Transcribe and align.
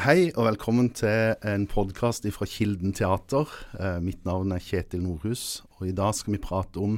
Hei 0.00 0.30
og 0.32 0.46
velkommen 0.46 0.86
til 0.96 1.34
en 1.44 1.66
podkast 1.68 2.24
fra 2.32 2.46
Kilden 2.48 2.94
teater. 2.96 3.50
Eh, 3.76 3.98
mitt 4.00 4.22
navn 4.24 4.54
er 4.54 4.62
Kjetil 4.64 5.02
Nordhus, 5.04 5.60
og 5.76 5.90
i 5.90 5.92
dag 5.92 6.14
skal 6.16 6.32
vi 6.32 6.40
prate 6.40 6.80
om 6.80 6.94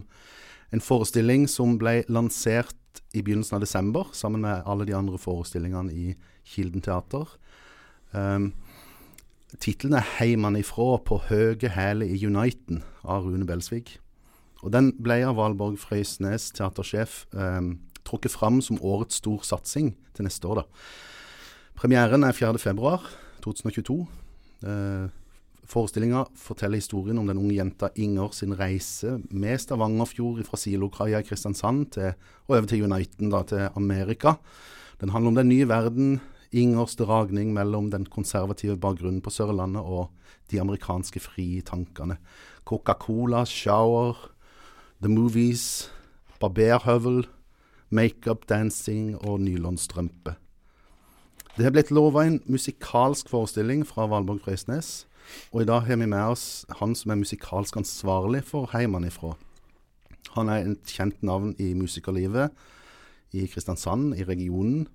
en 0.70 0.84
forestilling 0.84 1.48
som 1.50 1.80
ble 1.80 2.04
lansert 2.06 3.02
i 3.10 3.24
begynnelsen 3.24 3.58
av 3.58 3.64
desember, 3.64 4.12
sammen 4.14 4.44
med 4.46 4.62
alle 4.70 4.86
de 4.86 4.94
andre 4.94 5.18
forestillingene 5.18 5.90
i 5.90 6.14
Kilden 6.46 6.84
teater. 6.84 7.26
Um, 8.12 8.52
Tittelen 9.58 9.98
er 9.98 10.06
'Heimanifrå 10.06 11.02
på 11.02 11.24
høge 11.26 11.74
hæle 11.74 12.06
i 12.06 12.22
Uniten' 12.22 12.84
av 13.02 13.26
Rune 13.26 13.46
Belsvig. 13.46 13.98
Og 14.62 14.70
Den 14.70 14.92
ble 15.02 15.24
av 15.26 15.34
Valborg 15.34 15.76
Frøysnes, 15.76 16.52
teatersjef, 16.52 17.26
um, 17.32 17.80
trukket 18.04 18.30
fram 18.30 18.60
som 18.60 18.78
årets 18.78 19.16
stor 19.16 19.42
satsing 19.42 19.96
til 20.14 20.22
neste 20.22 20.46
år. 20.46 20.54
da. 20.54 20.62
Premieren 21.78 22.24
er 22.26 22.36
4.2.2022. 22.36 23.98
Eh, 24.62 25.08
Forestillinga 25.72 26.24
forteller 26.36 26.80
historien 26.82 27.18
om 27.20 27.28
den 27.30 27.38
unge 27.40 27.54
jenta 27.56 27.88
Inger 27.96 28.34
sin 28.36 28.52
reise 28.58 29.16
med 29.30 29.60
Stavangerfjord 29.62 30.42
fra 30.44 30.58
Silokaia 30.60 31.22
i 31.22 31.26
Kristiansand 31.26 31.86
til, 31.94 32.12
og 32.48 32.56
over 32.56 32.68
til 32.68 32.84
Uniten, 32.84 33.30
da, 33.32 33.42
til 33.48 33.70
Amerika. 33.78 34.34
Den 35.00 35.14
handler 35.14 35.32
om 35.32 35.38
den 35.40 35.48
nye 35.48 35.68
verden, 35.70 36.20
Ingers 36.52 36.98
dragning 37.00 37.54
mellom 37.54 37.88
den 37.90 38.04
konservative 38.04 38.76
bakgrunnen 38.76 39.22
på 39.24 39.32
Sørlandet 39.32 39.80
og 39.80 40.10
de 40.52 40.60
amerikanske 40.60 41.22
frie 41.24 41.62
tankene. 41.64 42.18
Coca-Cola, 42.68 43.46
shower, 43.48 44.28
The 45.00 45.08
Movies, 45.08 45.88
barberhøvel, 46.42 47.24
makeup, 47.88 48.44
dancing 48.48 49.16
og 49.24 49.40
nylonstrømpe. 49.40 50.36
Det 51.52 51.66
har 51.66 51.72
blitt 51.74 51.90
lova 51.92 52.22
en 52.24 52.38
musikalsk 52.48 53.28
forestilling 53.28 53.82
fra 53.84 54.06
Valborg 54.08 54.40
Frøysnes. 54.40 55.02
Og 55.52 55.60
i 55.60 55.66
dag 55.68 55.82
har 55.84 55.98
vi 56.00 56.06
med 56.08 56.32
oss 56.32 56.64
han 56.78 56.94
som 56.96 57.12
er 57.12 57.20
musikalsk 57.20 57.76
ansvarlig 57.76 58.40
for 58.48 58.70
Heimanifrå. 58.72 59.34
Han 60.32 60.48
er 60.48 60.70
et 60.70 60.94
kjent 60.96 61.20
navn 61.20 61.52
i 61.60 61.74
musikerlivet 61.76 62.56
i 63.36 63.44
Kristiansand, 63.52 64.16
i 64.16 64.24
regionen. 64.24 64.88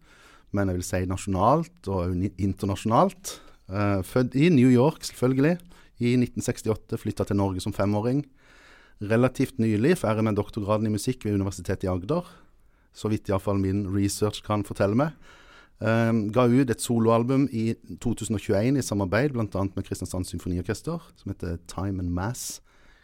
Men 0.50 0.74
jeg 0.74 0.80
vil 0.80 0.90
si 0.90 1.04
nasjonalt 1.06 1.94
og 1.94 2.26
internasjonalt. 2.26 3.38
Uh, 3.70 4.02
født 4.02 4.34
i 4.34 4.50
New 4.50 4.74
York, 4.74 5.06
selvfølgelig. 5.06 5.60
I 6.02 6.18
1968 6.18 6.98
flytta 7.06 7.30
til 7.30 7.38
Norge 7.38 7.62
som 7.62 7.74
femåring. 7.74 8.26
Relativt 8.98 9.62
nylig 9.62 10.00
ferdig 10.02 10.26
med 10.26 10.42
doktorgraden 10.42 10.90
i 10.90 10.98
musikk 10.98 11.22
ved 11.22 11.38
Universitetet 11.38 11.86
i 11.86 11.94
Agder. 11.94 12.26
Så 12.98 13.14
vidt 13.14 13.30
iallfall 13.30 13.62
min 13.62 13.86
research 13.94 14.42
kan 14.42 14.66
fortelle 14.66 14.98
meg. 14.98 15.14
Um, 15.78 16.32
ga 16.34 16.48
ut 16.50 16.72
et 16.74 16.82
soloalbum 16.82 17.44
i 17.54 17.76
2021 18.02 18.80
i 18.80 18.86
samarbeid 18.86 19.36
bl.a. 19.36 19.46
med 19.46 19.86
Kristiansand 19.86 20.26
Symfoniorkester, 20.26 21.04
som 21.20 21.30
heter 21.30 21.60
Time 21.70 22.02
and 22.02 22.10
Mass. 22.10 22.64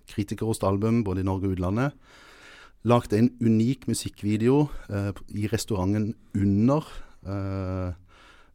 Kritikerrost 0.09 0.66
album 0.66 1.03
både 1.05 1.21
i 1.21 1.27
Norge 1.27 1.51
og 1.51 1.53
utlandet. 1.53 1.94
Lagde 2.83 3.19
en 3.19 3.29
unik 3.39 3.85
musikkvideo 3.88 4.66
uh, 4.89 5.13
i 5.38 5.45
restauranten 5.53 6.16
Under. 6.33 6.89
Uh, 7.23 7.94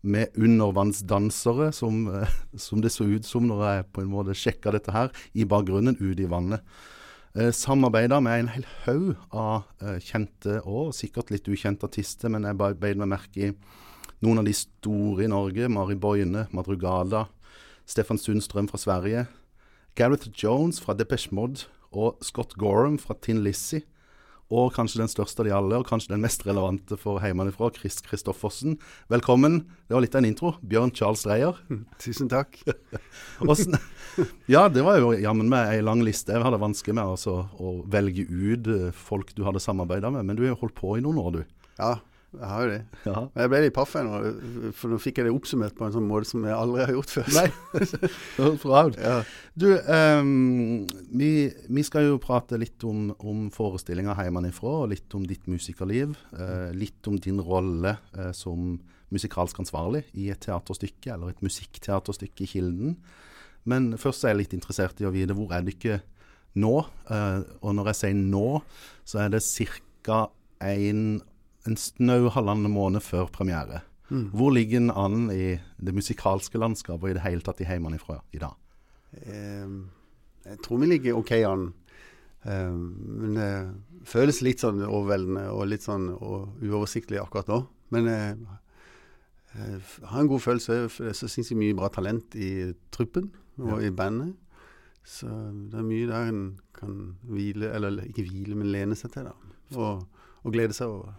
med 0.02 0.34
undervannsdansere, 0.38 1.72
som, 1.72 2.06
uh, 2.10 2.28
som, 2.56 2.82
det 2.82 2.92
så 2.94 3.06
ut 3.06 3.26
som 3.26 3.46
når 3.46 3.64
jeg 3.66 3.88
på 3.94 4.02
en 4.02 4.12
måte 4.12 4.36
sjekka 4.36 4.74
dette 4.74 4.94
her, 4.94 5.14
i 5.34 5.46
bakgrunnen 5.46 5.98
ute 5.98 6.26
i 6.26 6.30
vannet. 6.30 6.66
Uh, 7.38 7.52
Samarbeida 7.54 8.18
med 8.20 8.42
en 8.42 8.50
hel 8.50 8.66
haug 8.84 9.10
av 9.30 9.68
kjente 10.02 10.58
og 10.66 10.90
sikkert 10.96 11.30
litt 11.30 11.46
ukjente 11.46 11.86
artister, 11.86 12.34
men 12.34 12.50
jeg 12.50 12.58
beit 12.58 12.98
meg 12.98 13.14
merke 13.14 13.46
i 13.46 13.52
noen 14.24 14.40
av 14.40 14.48
de 14.48 14.54
store 14.56 15.26
i 15.26 15.30
Norge, 15.30 15.68
Mari 15.70 15.96
Boine, 15.98 16.46
Madrugada, 16.54 17.26
Stefan 17.88 18.20
Sundstrøm 18.20 18.68
fra 18.70 18.80
Sverige, 18.80 19.26
Gareth 19.98 20.30
Jones 20.34 20.82
fra 20.82 20.94
Depeche 20.94 21.34
Mod 21.34 21.66
og 21.90 22.18
Scott 22.22 22.54
Gorham 22.58 22.98
fra 23.02 23.16
Tin 23.22 23.42
Lizzie. 23.44 23.86
Og 24.48 24.70
kanskje 24.72 25.02
den 25.02 25.10
største 25.12 25.42
av 25.42 25.44
de 25.44 25.52
alle, 25.52 25.76
og 25.76 25.88
kanskje 25.90 26.14
den 26.14 26.22
mest 26.24 26.46
relevante 26.46 26.96
for 26.96 27.20
hjemmefra, 27.20 27.68
Chris 27.76 27.98
Christoffersen. 28.00 28.78
Velkommen. 29.12 29.58
Det 29.84 29.92
var 29.92 30.00
litt 30.00 30.16
av 30.16 30.22
en 30.22 30.28
intro. 30.30 30.54
Bjørn 30.64 30.92
Charles 30.96 31.26
Dreyer. 31.26 31.58
Tusen 32.00 32.30
takk. 32.32 32.56
ja, 34.54 34.64
det 34.72 34.86
var 34.86 35.02
jo 35.02 35.12
jammen 35.20 35.52
meg 35.52 35.74
ei 35.74 35.82
lang 35.84 36.00
liste. 36.06 36.32
Jeg 36.32 36.46
hadde 36.46 36.62
vanskelig 36.62 36.96
med 36.96 37.12
altså, 37.12 37.42
å 37.60 37.74
velge 37.92 38.24
ut 38.24 38.72
eh, 38.72 38.88
folk 38.96 39.34
du 39.36 39.44
hadde 39.44 39.60
samarbeida 39.60 40.14
med. 40.16 40.24
Men 40.24 40.38
du 40.38 40.46
har 40.46 40.54
jo 40.54 40.62
holdt 40.62 40.78
på 40.80 40.96
i 40.96 41.04
noen 41.04 41.20
år, 41.20 41.36
du. 41.36 41.68
Ja, 41.76 41.98
jeg 42.36 42.44
har 42.44 42.64
jo 42.64 42.70
det. 42.70 42.80
Ja. 43.06 43.20
Men 43.32 43.40
jeg 43.40 43.50
ble 43.50 43.60
litt 43.64 43.74
paff 43.76 43.94
nå, 44.04 44.18
for 44.76 44.92
nå 44.92 44.98
fikk 45.00 45.20
jeg 45.20 45.28
det 45.28 45.32
oppsummert 45.32 45.76
på 45.78 45.86
en 45.86 45.94
sånn 45.94 46.08
måte 46.08 46.28
som 46.28 46.42
jeg 46.44 46.52
aldri 46.52 46.82
har 46.84 46.92
gjort 46.92 47.14
før. 47.14 47.30
Nei, 47.38 47.46
bra. 48.64 48.82
Ja. 49.00 49.14
Du, 49.56 49.68
um, 49.88 50.82
vi, 51.16 51.30
vi, 51.48 51.84
skal 51.86 52.04
jo 52.10 52.18
prate 52.20 52.58
litt 52.60 52.84
om, 52.84 53.08
om 53.18 53.46
forestillinga 53.54 54.16
hjemmefra, 54.18 54.74
og 54.82 54.92
litt 54.92 55.16
om 55.16 55.24
ditt 55.28 55.48
musikerliv. 55.48 56.12
Uh, 56.34 56.68
litt 56.76 57.08
om 57.08 57.16
din 57.16 57.40
rolle 57.40 57.96
uh, 58.18 58.28
som 58.36 58.76
musikalsk 59.14 59.62
ansvarlig 59.64 60.04
i 60.12 60.28
et 60.28 60.44
teaterstykke, 60.44 61.14
eller 61.14 61.32
et 61.32 61.42
musikkteaterstykke 61.44 62.44
i 62.44 62.50
Kilden. 62.52 62.98
Men 63.68 63.94
først 64.00 64.26
er 64.26 64.34
jeg 64.34 64.42
litt 64.42 64.58
interessert 64.58 65.00
i 65.00 65.08
å 65.08 65.14
vite 65.14 65.36
hvor 65.36 65.56
er 65.56 65.64
ikke 65.72 66.02
nå? 66.60 66.76
Uh, 67.08 67.40
og 67.62 67.72
når 67.80 67.94
jeg 67.94 68.00
sier 68.02 68.20
nå, 68.20 68.60
så 69.08 69.24
er 69.24 69.32
det 69.32 69.42
ca. 70.04 70.26
en 70.60 71.22
en 71.68 71.78
snau 71.78 72.28
halvannen 72.32 72.72
måned 72.72 73.04
før 73.04 73.28
premiere. 73.32 73.82
Mm. 74.08 74.30
Hvor 74.32 74.54
ligger 74.54 74.80
den 74.80 74.90
an 74.90 75.28
i 75.32 75.58
det 75.84 75.94
musikalske 75.94 76.58
landskapet 76.60 77.04
og 77.04 77.10
i 77.12 77.18
det 77.18 77.24
hele 77.26 77.44
tatt 77.44 77.60
i 77.60 77.68
heimanifra 77.68 78.22
i 78.32 78.40
dag? 78.40 78.56
Um, 79.28 79.90
jeg 80.46 80.62
tror 80.64 80.80
vi 80.80 80.88
ligger 80.88 81.18
OK 81.20 81.34
an. 81.44 81.68
Um, 82.48 82.80
men 83.20 83.36
det 83.36 83.50
føles 84.08 84.40
litt 84.46 84.62
sånn 84.64 84.80
overveldende 84.86 85.48
og 85.52 85.68
litt 85.68 85.84
sånn 85.84 86.08
og 86.14 86.64
uoversiktlig 86.64 87.20
akkurat 87.20 87.50
nå. 87.52 87.60
Men 87.92 88.08
jeg, 88.08 88.38
jeg 89.58 89.80
har 90.08 90.22
en 90.22 90.32
god 90.32 90.44
følelse, 90.44 90.80
for 90.92 91.16
så 91.16 91.28
syns 91.28 91.52
jeg 91.52 91.60
mye 91.60 91.76
bra 91.76 91.92
talent 91.92 92.36
i 92.36 92.70
truppen 92.94 93.30
og 93.58 93.76
ja. 93.76 93.88
i 93.88 93.94
bandet. 93.94 94.36
Så 95.08 95.28
det 95.28 95.78
er 95.80 95.88
mye 95.88 96.08
der 96.08 96.30
en 96.30 96.42
kan 96.76 96.96
hvile, 97.28 97.72
eller 97.74 98.04
ikke 98.04 98.26
hvile, 98.28 98.56
men 98.56 98.72
lene 98.72 98.96
seg 98.96 99.12
til. 99.14 99.28
da, 99.28 99.34
Og, 99.76 100.04
og 100.44 100.52
glede 100.54 100.76
seg 100.76 100.92
over. 100.92 101.16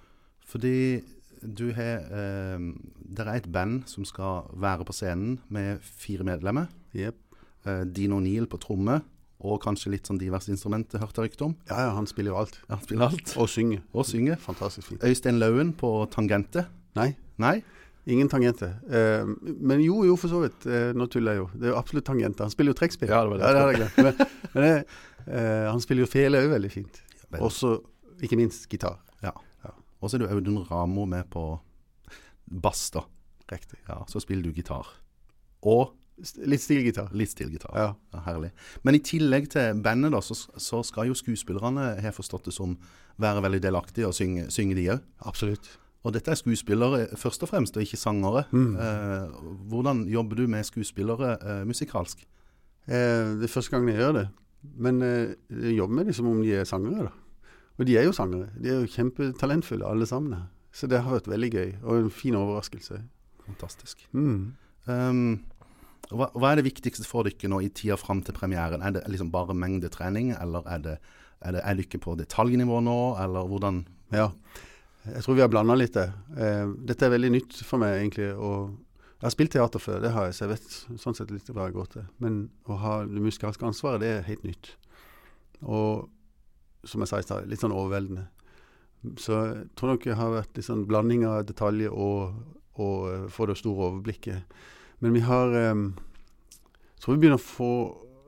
Fordi 0.49 1.01
du 1.39 1.69
har 1.71 2.03
eh, 2.11 2.65
Det 2.99 3.25
er 3.25 3.37
et 3.37 3.51
band 3.51 3.85
som 3.87 4.05
skal 4.05 4.49
være 4.59 4.85
på 4.87 4.95
scenen 4.95 5.39
med 5.47 5.79
fire 5.81 6.25
medlemmer. 6.27 6.67
Yep. 6.95 7.15
Eh, 7.65 7.85
Dean 7.85 8.13
O'Neill 8.17 8.47
på 8.49 8.59
tromme, 8.61 8.99
og 9.39 9.61
kanskje 9.63 9.93
litt 9.93 10.09
sånn 10.09 10.19
diverse 10.19 10.51
instrumenter, 10.51 10.99
hørte 10.99 11.23
jeg 11.23 11.31
rykte 11.31 11.47
om. 11.47 11.55
Ja, 11.69 11.85
ja, 11.87 11.91
han 11.95 12.07
spiller 12.09 12.33
jo 12.33 12.39
alt. 12.41 12.59
Ja, 12.67 12.75
han 12.75 12.83
spiller 12.83 13.07
alt. 13.07 13.35
Og 13.39 13.49
synger. 13.51 13.83
Og 13.93 14.07
synger. 14.07 14.39
Fantastisk 14.43 14.91
fint. 14.91 15.03
Øystein 15.07 15.39
Lauen 15.39 15.73
på 15.79 15.91
tangente. 16.11 16.65
Nei. 16.99 17.13
Nei? 17.39 17.59
Ingen 18.09 18.29
tangente. 18.31 18.73
Eh, 18.89 19.27
men 19.43 19.83
jo, 19.83 20.01
jo, 20.07 20.15
for 20.19 20.31
så 20.31 20.43
vidt. 20.43 20.65
Eh, 20.67 20.91
nå 20.97 21.07
tuller 21.11 21.37
jeg 21.37 21.43
jo. 21.43 21.49
Det 21.55 21.69
er 21.69 21.73
jo 21.73 21.79
absolutt 21.79 22.07
tangente. 22.09 22.43
Han 22.43 22.53
spiller 22.53 22.73
jo 22.73 22.79
trekkspill. 22.79 23.11
Ja, 23.11 23.21
det 23.23 23.35
var 23.35 23.39
det. 23.39 23.51
Ja, 23.51 23.67
det 23.67 23.77
glemt. 23.79 23.99
Men, 24.03 24.47
men 24.55 25.37
eh, 25.37 25.67
han 25.69 25.83
spiller 25.83 26.07
jo 26.07 26.11
fele 26.11 26.41
òg 26.43 26.51
veldig 26.55 26.73
fint. 26.73 27.03
Også 27.39 27.77
ikke 28.25 28.39
minst 28.39 28.65
gitar. 28.71 28.97
Og 29.99 30.09
så 30.09 30.17
er 30.17 30.23
du 30.23 30.29
Audun 30.31 30.63
Ramo 30.69 31.05
med 31.09 31.27
på 31.31 31.45
bass, 32.49 32.89
da. 32.95 33.03
Riktig. 33.51 33.79
Ja, 33.87 34.03
Så 34.07 34.21
spiller 34.23 34.43
du 34.43 34.53
gitar. 34.53 34.87
Og 35.61 35.95
Litt 36.19 36.59
stilgitar. 36.59 37.13
Litt 37.15 37.31
stilgitar. 37.31 37.71
Ja. 37.79 37.91
ja. 38.11 38.21
Herlig. 38.25 38.49
Men 38.83 38.97
i 38.97 38.99
tillegg 38.99 39.49
til 39.53 39.77
bandet, 39.83 40.11
da, 40.11 40.19
så, 40.19 40.35
så 40.35 40.81
skal 40.83 41.07
jo 41.07 41.15
skuespillerne, 41.15 41.93
har 42.03 42.11
forstått 42.15 42.49
det 42.49 42.55
som, 42.55 42.73
være 43.19 43.43
veldig 43.45 43.61
delaktige 43.63 44.09
og 44.09 44.15
synge, 44.17 44.49
synge 44.51 44.75
de 44.75 44.89
òg. 44.95 45.05
Absolutt. 45.29 45.69
Og 46.03 46.13
dette 46.15 46.31
er 46.31 46.39
skuespillere 46.39 47.05
først 47.19 47.43
og 47.43 47.51
fremst, 47.51 47.75
og 47.75 47.83
ikke 47.83 47.99
sangere. 47.99 48.45
Mm. 48.51 48.75
Eh, 48.79 49.39
hvordan 49.71 50.03
jobber 50.11 50.39
du 50.39 50.45
med 50.51 50.67
skuespillere 50.67 51.33
eh, 51.39 51.63
musikalsk? 51.67 52.23
Eh, 52.87 53.39
det 53.39 53.47
er 53.47 53.55
første 53.55 53.75
gang 53.75 53.89
jeg 53.91 53.99
gjør 53.99 54.15
det. 54.21 54.27
Men 54.79 55.01
eh, 55.03 55.33
jeg 55.51 55.79
jobber 55.79 55.99
med 55.99 56.09
dem 56.09 56.19
som 56.19 56.31
om 56.31 56.39
de 56.43 56.53
er 56.55 56.67
sangere, 56.67 57.09
da. 57.09 57.28
Og 57.79 57.87
de 57.87 57.95
er 57.97 58.07
jo 58.07 58.15
sangere. 58.15 58.49
De 58.59 58.71
er 58.71 58.81
jo 58.81 58.91
kjempetalentfulle 58.91 59.87
alle 59.87 60.07
sammen. 60.09 60.33
her. 60.35 60.47
Så 60.71 60.87
det 60.87 61.01
har 61.01 61.15
vært 61.15 61.29
veldig 61.31 61.49
gøy, 61.49 61.69
og 61.81 61.95
en 61.97 62.11
fin 62.13 62.35
overraskelse. 62.37 62.99
Fantastisk. 63.47 64.03
Mm. 64.13 64.51
Um, 64.85 65.21
hva, 66.09 66.27
hva, 66.35 66.51
er 66.51 66.59
det 66.59 66.67
viktigste 66.67 67.07
for 67.07 67.25
dere 67.25 67.49
nå 67.49 67.61
i 67.65 67.71
tida 67.73 67.97
fram 67.97 68.21
til 68.25 68.35
premieren? 68.37 68.83
Er 68.85 68.97
det 68.97 69.05
liksom 69.09 69.31
bare 69.33 69.55
mengdetrening, 69.57 70.33
eller 70.37 70.67
er 70.69 70.83
det, 70.85 70.97
er 71.41 71.55
det 71.55 71.63
er 71.63 71.79
dere 71.79 72.01
på 72.03 72.17
detaljnivå 72.19 72.81
nå, 72.85 72.99
eller 73.23 73.49
hvordan? 73.49 73.81
Ja, 74.13 74.29
jeg 75.07 75.23
tror 75.23 75.37
vi 75.39 75.43
har 75.45 75.49
blanda 75.51 75.77
litt 75.79 75.95
det. 75.97 76.09
Uh, 76.35 76.75
dette 76.85 77.07
er 77.07 77.15
veldig 77.15 77.33
nytt 77.39 77.63
for 77.65 77.81
meg, 77.81 77.97
egentlig. 78.03 78.29
og 78.35 78.75
jeg 79.19 79.27
har 79.27 79.33
spilt 79.35 79.51
teater 79.51 79.81
før, 79.83 79.97
det 79.99 80.13
har 80.15 80.29
jeg, 80.29 80.35
så 80.37 80.45
jeg 80.45 80.53
vet 80.53 81.01
sånn 81.01 81.17
sett 81.17 81.31
litt 81.33 81.49
hva 81.51 81.65
jeg 81.67 81.75
går 81.75 81.89
til. 81.95 82.05
Men 82.23 82.37
å 82.71 82.77
ha 82.79 82.93
det 83.03 83.19
musikalske 83.19 83.65
ansvaret, 83.67 83.99
det 83.99 84.11
er 84.13 84.29
helt 84.29 84.45
nytt. 84.47 84.69
Og 85.65 86.07
som 86.87 87.01
jeg 87.03 87.11
sa 87.11 87.19
i 87.19 87.25
stad, 87.25 87.47
litt 87.49 87.61
sånn 87.63 87.75
overveldende. 87.75 88.27
Så 89.19 89.35
jeg 89.35 89.67
tror 89.79 89.93
nok 89.93 90.05
jeg 90.07 90.17
har 90.19 90.33
vært 90.33 90.59
litt 90.59 90.67
sånn 90.67 90.85
blanding 90.87 91.23
av 91.27 91.45
detaljer 91.47 91.93
og, 91.93 92.35
og 92.79 93.29
få 93.31 93.47
det 93.47 93.57
store 93.59 93.89
overblikket. 93.91 94.59
Men 94.99 95.15
vi 95.15 95.23
har 95.23 95.55
um, 95.71 95.93
tror 96.99 97.15
vi 97.15 97.21
begynner 97.23 97.39
å 97.39 97.43
få 97.43 97.71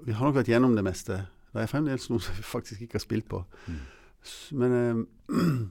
Vi 0.07 0.15
har 0.17 0.25
nok 0.25 0.39
vært 0.39 0.49
gjennom 0.49 0.73
det 0.73 0.81
meste. 0.81 1.19
Det 1.51 1.61
er 1.61 1.69
fremdeles 1.69 2.07
noe 2.09 2.23
som 2.23 2.33
vi 2.33 2.41
faktisk 2.47 2.81
ikke 2.81 2.97
har 2.97 3.03
spilt 3.03 3.27
på. 3.29 3.43
Mm. 3.67 3.81
Men 4.57 4.71
um, 5.35 5.67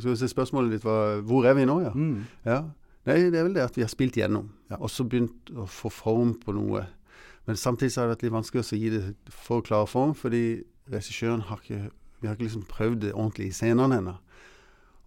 skal 0.00 0.10
vi 0.10 0.16
se, 0.18 0.30
spørsmålet 0.32 0.74
ditt 0.74 0.86
var 0.86 1.20
hvor 1.28 1.46
er 1.46 1.54
vi 1.54 1.66
nå, 1.68 1.76
ja? 1.84 1.92
Mm. 1.94 2.24
ja. 2.48 2.62
Nei, 3.06 3.20
det 3.30 3.38
er 3.38 3.46
vel 3.46 3.54
det 3.54 3.62
at 3.64 3.76
vi 3.78 3.84
har 3.84 3.92
spilt 3.92 4.18
gjennom, 4.18 4.50
Ja. 4.68 4.76
og 4.82 4.90
så 4.92 5.06
begynt 5.08 5.48
å 5.54 5.64
få 5.70 5.88
form 5.92 6.34
på 6.42 6.52
noe. 6.52 6.82
Men 7.46 7.56
samtidig 7.56 7.94
så 7.94 8.02
har 8.02 8.08
det 8.08 8.16
vært 8.16 8.24
litt 8.26 8.34
vanskelig 8.34 8.64
å 8.66 8.80
gi 8.82 8.90
det 8.92 9.02
for 9.32 9.62
klar 9.64 9.86
form, 9.88 10.12
fordi 10.18 10.42
regissøren 10.92 11.44
har 11.48 11.60
ikke 11.62 11.90
Vi 12.18 12.26
har 12.26 12.34
ikke 12.34 12.48
liksom 12.48 12.64
prøvd 12.66 12.96
det 13.04 13.12
ordentlig 13.14 13.46
i 13.46 13.54
scenene 13.54 14.00
ennå. 14.00 14.16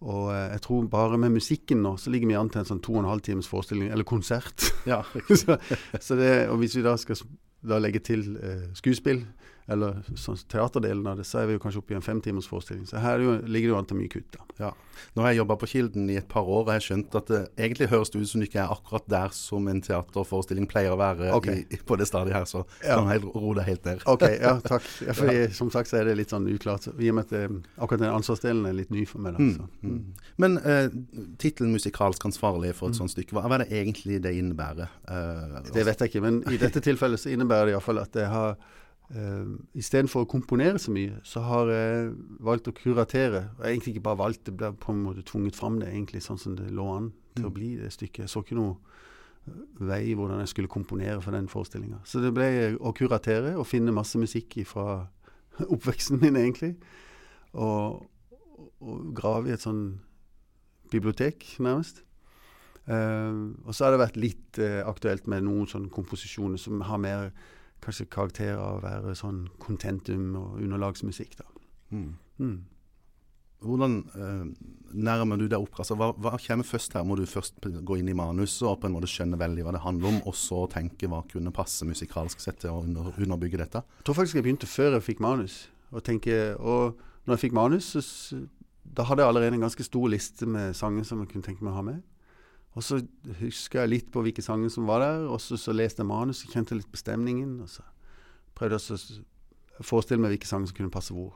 Og 0.00 0.30
eh, 0.32 0.48
jeg 0.54 0.62
tror 0.64 0.86
bare 0.90 1.18
med 1.20 1.34
musikken 1.34 1.82
nå, 1.84 1.96
så 2.00 2.10
ligger 2.10 2.30
vi 2.30 2.38
an 2.38 2.48
til 2.48 2.62
en 2.62 2.68
sånn 2.70 2.80
to 2.82 2.94
og 2.96 3.02
en 3.02 3.10
halv 3.10 3.20
times 3.26 3.48
forestilling, 3.50 3.90
eller 3.92 4.08
konsert. 4.08 4.64
Ja. 4.88 5.02
så, 5.42 5.58
så 6.00 6.16
det, 6.16 6.30
og 6.48 6.56
hvis 6.62 6.78
vi 6.78 6.86
da 6.86 6.96
skal 6.96 7.20
da 7.68 7.78
legge 7.78 8.00
til 8.02 8.24
eh, 8.40 8.64
skuespill, 8.74 9.20
eller 9.68 10.02
sånn 10.18 10.36
teaterdelen 10.48 11.06
av 11.06 11.16
det, 11.16 11.24
så 11.26 11.38
er 11.42 11.46
vi 11.46 11.52
jo 11.54 11.58
kanskje 11.62 11.78
oppe 11.78 11.94
i 11.94 11.96
en 11.96 12.02
femtimers 12.02 12.48
forestilling. 12.50 12.86
Så 12.86 12.98
her 12.98 13.18
er 13.20 13.22
jo, 13.22 13.34
ligger 13.46 13.68
det 13.68 13.74
jo 13.74 13.78
an 13.78 13.84
til 13.86 13.96
mye 13.96 14.08
kutt. 14.10 14.38
da. 14.58 14.72
Nå 15.16 15.22
har 15.22 15.30
jeg 15.32 15.38
jobba 15.38 15.56
på 15.56 15.66
Kilden 15.66 16.10
i 16.10 16.16
et 16.16 16.28
par 16.28 16.42
år, 16.42 16.62
og 16.64 16.68
jeg 16.68 16.74
har 16.80 16.84
skjønt 16.86 17.14
at 17.18 17.26
det 17.26 17.38
egentlig 17.58 17.88
høres 17.90 18.10
det 18.10 18.20
ut 18.22 18.28
som 18.28 18.40
du 18.40 18.46
ikke 18.46 18.60
er 18.62 18.70
akkurat 18.74 19.06
der 19.08 19.28
som 19.34 19.66
en 19.68 19.80
teaterforestilling 19.82 20.66
pleier 20.70 20.92
å 20.92 20.98
være 21.00 21.30
okay. 21.34 21.64
i, 21.70 21.76
på 21.76 21.96
det 21.96 22.06
stadiet 22.06 22.34
her, 22.36 22.44
så 22.44 22.64
Ja. 22.84 22.96
kan 22.98 23.08
jeg 23.10 23.22
ro 23.24 23.54
deg 23.54 23.64
helt 23.64 23.84
ned. 23.84 24.02
Ok, 24.06 24.22
ja, 24.40 24.58
takk. 24.72 24.82
Ja, 25.06 25.12
fordi, 25.12 25.48
Som 25.54 25.70
sagt 25.70 25.88
så 25.90 25.96
er 26.00 26.04
det 26.04 26.16
litt 26.18 26.30
sånn 26.30 26.46
uklart. 26.52 26.86
I 26.98 27.08
og 27.10 27.14
med 27.14 27.24
at 27.24 27.30
det, 27.30 27.62
akkurat 27.78 28.00
den 28.04 28.12
ansvarsdelen 28.14 28.66
er 28.66 28.72
litt 28.74 28.90
ny 28.90 29.04
for 29.06 29.18
meg. 29.24 29.38
da. 29.38 29.38
Mm, 29.38 29.68
mm. 29.82 30.14
Men 30.38 30.58
uh, 30.58 30.88
tittelen 31.38 31.72
'musikalsk 31.74 32.22
ansvarlig' 32.28 32.74
for 32.74 32.88
et 32.88 32.94
Mm. 32.94 32.98
sånt 33.08 33.10
stykke, 33.16 33.32
hva, 33.32 33.46
hva 33.48 33.54
er 33.60 33.64
det 33.64 33.72
egentlig 33.72 34.20
det 34.22 34.34
innebærer? 34.36 34.88
Eh, 35.08 35.72
Det 35.72 35.84
vet 35.86 35.98
jeg 35.98 36.10
ikke, 36.10 36.20
men 36.22 36.42
i 36.52 36.56
dette 36.64 36.80
tilfellet 36.80 37.18
så 37.18 37.30
innebærer 37.32 37.66
det 37.66 37.74
iallfall 37.74 37.98
at 38.02 38.12
jeg 38.14 38.26
har 38.28 38.56
uh, 39.16 39.56
Istedenfor 39.78 40.24
å 40.24 40.28
komponere 40.30 40.80
så 40.80 40.92
mye, 40.94 41.18
så 41.24 41.42
har 41.46 41.70
jeg 41.72 42.12
valgt 42.40 42.68
å 42.68 42.74
kuratere. 42.76 43.48
Og 43.58 43.66
egentlig 43.68 43.96
ikke 43.96 44.06
bare 44.08 44.20
valgt, 44.22 44.44
det 44.46 44.56
ble 44.56 44.72
på 44.80 44.92
en 44.92 45.02
måte 45.06 45.24
tvunget 45.28 45.58
fram 45.58 45.78
det 45.80 45.90
egentlig 45.92 46.22
sånn 46.24 46.40
som 46.40 46.56
det 46.58 46.70
lå 46.70 46.86
an 46.96 47.12
til 47.34 47.46
å 47.46 47.50
Mm. 47.50 47.54
bli 47.54 47.76
det 47.76 47.92
stykket. 47.92 48.24
Jeg 48.24 48.28
så 48.28 48.42
ikke 48.42 48.58
noe 48.58 48.76
eh, 49.46 49.52
vei 49.80 50.02
i 50.10 50.14
hvordan 50.14 50.40
jeg 50.40 50.48
skulle 50.48 50.68
komponere 50.68 51.20
for 51.22 51.32
den 51.32 51.48
forestillinga. 51.48 52.00
Så 52.04 52.20
det 52.20 52.34
ble 52.34 52.76
å 52.80 52.92
kuratere 52.92 53.56
og 53.56 53.66
finne 53.66 53.92
masse 53.92 54.18
musikk 54.18 54.58
fra 54.66 55.08
oppveksten 55.74 56.20
min, 56.20 56.36
egentlig. 56.36 56.76
Og, 57.52 58.06
og 58.80 59.14
grave 59.14 59.48
i 59.48 59.52
et 59.52 59.60
sånn 59.64 60.00
bibliotek, 60.90 61.44
nærmest. 61.58 62.02
Uh, 62.82 63.54
og 63.62 63.74
så 63.76 63.84
har 63.84 63.92
det 63.94 64.00
vært 64.00 64.16
litt 64.18 64.58
uh, 64.58 64.82
aktuelt 64.90 65.28
med 65.30 65.44
noen 65.46 65.68
sånne 65.70 65.88
komposisjoner 65.94 66.58
som 66.58 66.80
har 66.82 66.98
mer 66.98 67.28
kanskje 67.82 68.10
karakter 68.12 68.54
av 68.56 68.78
å 68.78 68.82
være 68.84 69.16
sånn 69.18 69.46
contentum 69.62 70.36
og 70.38 70.60
underlagsmusikk. 70.62 71.38
da. 71.40 71.48
mm. 71.96 72.12
Mm. 72.42 72.60
Hvordan 73.62 73.92
eh, 74.18 74.46
nærmer 75.06 75.38
du 75.38 75.44
deg 75.46 75.62
opp? 75.62 75.76
Altså, 75.78 75.94
hva, 75.98 76.08
hva 76.18 76.34
kommer 76.42 76.66
først 76.66 76.96
her? 76.96 77.04
Må 77.06 77.14
du 77.18 77.22
først 77.30 77.60
gå 77.62 77.98
inn 78.00 78.10
i 78.10 78.16
manuset 78.18 78.64
og 78.66 78.80
på 78.82 78.88
en 78.88 78.96
måte 78.96 79.10
skjønne 79.10 79.38
veldig 79.38 79.66
hva 79.66 79.74
det 79.76 79.84
handler 79.84 80.10
om, 80.10 80.18
og 80.26 80.34
så 80.38 80.64
tenke 80.72 81.10
hva 81.10 81.22
kunne 81.30 81.54
passe 81.54 81.86
musikalsk 81.86 82.42
sett 82.42 82.58
til 82.64 82.74
å 82.74 82.80
under, 82.82 83.12
underbygge 83.22 83.60
dette? 83.62 83.84
Jeg 84.00 84.08
tror 84.08 84.18
faktisk 84.18 84.40
jeg 84.40 84.46
begynte 84.48 84.70
før 84.70 84.96
jeg 84.96 85.06
fikk 85.12 85.22
manus. 85.22 85.60
Og, 85.92 86.02
tenke, 86.06 86.40
og 86.58 86.98
når 87.26 87.36
jeg 87.36 87.44
fikk 87.44 87.56
manus, 87.60 87.92
så, 87.94 88.42
da 88.82 89.06
hadde 89.06 89.22
jeg 89.22 89.30
allerede 89.30 89.60
en 89.60 89.68
ganske 89.68 89.86
stor 89.86 90.10
liste 90.10 90.48
med 90.48 90.74
sanger 90.76 91.06
som 91.06 91.22
jeg 91.22 91.30
kunne 91.30 91.46
tenke 91.46 91.64
meg 91.64 91.74
å 91.74 91.78
ha 91.78 91.86
med. 91.86 92.02
Og 92.72 92.84
så 92.86 93.02
husker 93.42 93.82
jeg 93.82 93.92
litt 93.92 94.08
på 94.12 94.22
hvilke 94.24 94.44
sanger 94.44 94.72
som 94.72 94.88
var 94.88 95.02
der, 95.04 95.26
og 95.28 95.40
så, 95.44 95.58
så 95.60 95.74
leste 95.76 96.00
jeg 96.00 96.08
manus, 96.08 96.44
kjente 96.48 96.76
litt 96.78 96.88
på 96.88 97.00
stemningen. 97.00 97.58
Og 97.64 97.68
så 97.68 97.84
prøvde 98.56 98.78
jeg 98.80 99.20
å 99.80 99.86
forestille 99.86 100.22
meg 100.22 100.34
hvilke 100.34 100.48
sanger 100.48 100.70
som 100.70 100.78
kunne 100.78 100.94
passe 100.94 101.16
hvor. 101.16 101.34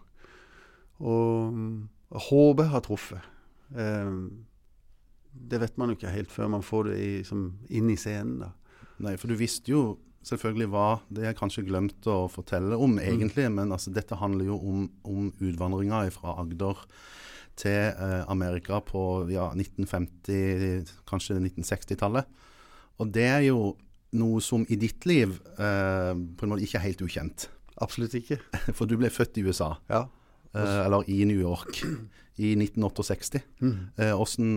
Og 1.04 1.52
håpet 1.52 1.84
jeg 2.16 2.28
håper 2.30 2.62
jeg 2.62 2.72
har 2.72 2.84
truffet. 2.86 3.32
Um, 3.74 4.46
det 5.36 5.60
vet 5.60 5.76
man 5.76 5.90
jo 5.90 5.98
ikke 5.98 6.14
helt 6.14 6.32
før 6.32 6.48
man 6.54 6.64
får 6.64 6.88
det 6.88 6.98
i, 7.02 7.12
som, 7.26 7.48
inn 7.68 7.90
i 7.92 7.98
scenen. 8.00 8.46
da. 8.46 8.52
Nei, 9.04 9.16
for 9.20 9.28
du 9.28 9.36
visste 9.36 9.74
jo 9.74 9.98
selvfølgelig 10.26 10.66
hva 10.72 10.86
Det 11.12 11.22
jeg 11.22 11.36
kanskje 11.38 11.66
glemte 11.66 12.10
å 12.10 12.30
fortelle 12.30 12.78
om 12.82 12.96
egentlig, 12.98 13.44
men 13.52 13.74
altså, 13.74 13.92
dette 13.94 14.18
handler 14.18 14.48
jo 14.48 14.56
om, 14.56 14.86
om 15.06 15.28
utvandringa 15.38 16.06
fra 16.14 16.38
Agder 16.40 16.80
til 17.56 17.90
eh, 17.92 18.22
Amerika 18.32 18.80
på 18.84 19.02
ja, 19.32 19.48
1950, 19.56 20.92
kanskje 21.08 21.38
1960-tallet. 21.40 22.28
Og 23.00 23.10
det 23.12 23.26
er 23.28 23.42
jo 23.48 23.74
noe 24.16 24.40
som 24.44 24.62
i 24.72 24.76
ditt 24.80 25.04
liv 25.08 25.34
eh, 25.58 26.12
på 26.16 26.46
en 26.46 26.52
måte 26.52 26.64
ikke 26.64 26.78
er 26.80 26.86
helt 26.86 27.02
ukjent. 27.04 27.48
Absolutt 27.84 28.14
ikke. 28.16 28.38
For 28.76 28.88
du 28.88 28.96
ble 29.00 29.10
født 29.12 29.36
i 29.40 29.44
USA, 29.44 29.74
Ja. 29.92 30.06
eh, 30.54 30.80
eller 30.86 31.04
i 31.12 31.22
New 31.28 31.40
York, 31.40 31.82
i 32.40 32.54
1968. 32.56 33.42
Mm. 33.60 33.74
Eh, 34.00 34.12
hvordan, 34.16 34.52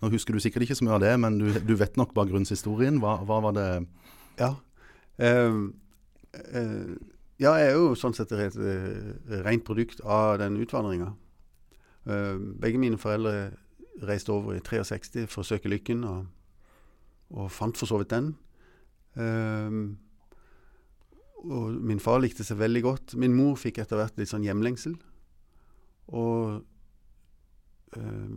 nå 0.00 0.12
husker 0.12 0.32
du 0.36 0.40
sikkert 0.44 0.64
ikke 0.66 0.76
så 0.78 0.86
mye 0.86 0.96
av 0.98 1.02
det, 1.04 1.14
men 1.20 1.40
du, 1.40 1.48
du 1.64 1.74
vet 1.80 1.96
nok 2.00 2.14
bakgrunnshistorien. 2.16 3.00
Hva, 3.02 3.18
hva 3.28 3.40
var 3.48 3.56
det 3.56 3.68
Ja. 4.40 4.54
Ehm, 5.22 5.74
eh, 6.34 6.94
ja, 7.38 7.52
jeg 7.58 7.68
er 7.72 7.76
jo 7.76 7.92
sånn 7.98 8.14
sett 8.14 8.30
et 8.32 8.54
uh, 8.56 9.40
rent 9.44 9.64
produkt 9.66 10.00
av 10.06 10.38
den 10.38 10.56
utvandringa. 10.62 11.12
Begge 12.04 12.78
mine 12.80 12.98
foreldre 13.00 13.52
reiste 14.02 14.32
over 14.32 14.56
i 14.56 14.62
63 14.62 15.26
for 15.30 15.44
å 15.44 15.48
søke 15.48 15.70
lykken, 15.70 16.04
og, 16.04 16.26
og 17.34 17.50
fant 17.52 17.78
for 17.78 17.90
så 17.90 18.00
vidt 18.00 18.12
den. 18.14 18.34
Um, 19.14 19.96
og 21.44 21.74
min 21.84 22.00
far 22.02 22.22
likte 22.24 22.44
seg 22.46 22.58
veldig 22.60 22.82
godt. 22.84 23.16
Min 23.20 23.36
mor 23.36 23.58
fikk 23.60 23.82
etter 23.82 24.00
hvert 24.00 24.16
litt 24.18 24.30
sånn 24.30 24.46
hjemlengsel. 24.46 24.96
Og 26.16 26.62
uh, 27.96 28.30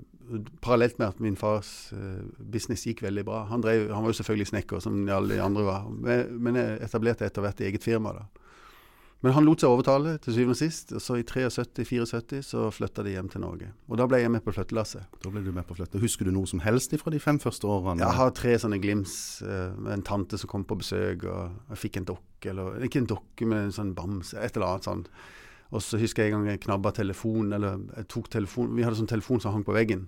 parallelt 0.63 0.99
med 0.99 1.07
at 1.07 1.21
min 1.23 1.39
fars 1.39 1.93
uh, 1.95 2.25
business 2.39 2.85
gikk 2.87 3.05
veldig 3.05 3.23
bra. 3.27 3.45
Han, 3.51 3.63
drev, 3.63 3.87
han 3.93 4.03
var 4.03 4.13
jo 4.13 4.19
selvfølgelig 4.19 4.51
snekker, 4.51 4.83
som 4.83 4.99
alle 5.05 5.35
de 5.35 5.43
andre 5.43 5.65
var, 5.67 5.87
men, 5.91 6.35
men 6.43 6.59
jeg 6.59 6.83
etablerte 6.89 7.27
etter 7.27 7.45
hvert 7.45 7.63
eget 7.63 7.87
firma. 7.87 8.13
da. 8.19 8.46
Men 9.25 9.33
han 9.33 9.47
lot 9.47 9.63
seg 9.63 9.73
overtale 9.73 10.13
til 10.21 10.35
syvende 10.35 10.53
og 10.53 10.59
sist, 10.59 10.91
og 10.93 11.01
så 11.01 11.15
i 11.17 11.23
73-74 11.25 12.43
så 12.45 12.67
flytta 12.73 13.01
de 13.05 13.15
hjem 13.15 13.31
til 13.33 13.41
Norge. 13.41 13.71
Og 13.89 13.97
da 13.97 14.05
ble 14.09 14.19
jeg 14.21 14.29
med 14.29 14.43
på 14.45 14.53
flyttelasset. 14.53 15.07
Da 15.23 15.31
ble 15.33 15.41
du 15.41 15.49
med 15.55 15.65
på 15.65 15.77
flytte. 15.79 16.01
Husker 16.03 16.29
du 16.29 16.33
noe 16.35 16.49
som 16.49 16.61
helst 16.61 16.93
fra 17.01 17.13
de 17.13 17.21
fem 17.21 17.39
første 17.41 17.65
årene? 17.65 18.03
Jeg 18.03 18.17
har 18.19 18.35
tre 18.37 18.53
sånne 18.61 18.77
glims 18.83 19.15
eh, 19.41 19.73
med 19.73 19.95
en 19.95 20.05
tante 20.05 20.37
som 20.37 20.51
kom 20.51 20.67
på 20.69 20.77
besøk, 20.83 21.25
og 21.25 21.73
jeg 21.73 21.81
fikk 21.87 21.97
en 22.01 22.07
dokke, 22.11 22.51
eller 22.53 22.85
ikke 22.85 23.01
en 23.01 23.09
dokke, 23.09 23.49
men 23.49 23.65
en 23.65 23.73
sånn 23.79 23.95
bamse, 23.97 24.37
et 24.37 24.53
eller 24.53 24.75
annet 24.75 24.91
sånt. 24.91 25.09
Og 25.73 25.81
så 25.83 25.97
husker 25.99 26.23
jeg 26.23 26.31
en 26.31 26.37
gang 26.37 26.53
jeg 26.53 26.61
knabba 26.67 26.93
telefon, 26.95 27.49
eller 27.57 27.81
jeg 27.97 28.07
tok 28.13 28.29
telefon 28.31 28.69
Vi 28.77 28.85
hadde 28.85 29.01
sånn 29.01 29.09
telefon 29.09 29.41
som 29.43 29.57
hang 29.57 29.65
på 29.67 29.75
veggen. 29.75 30.05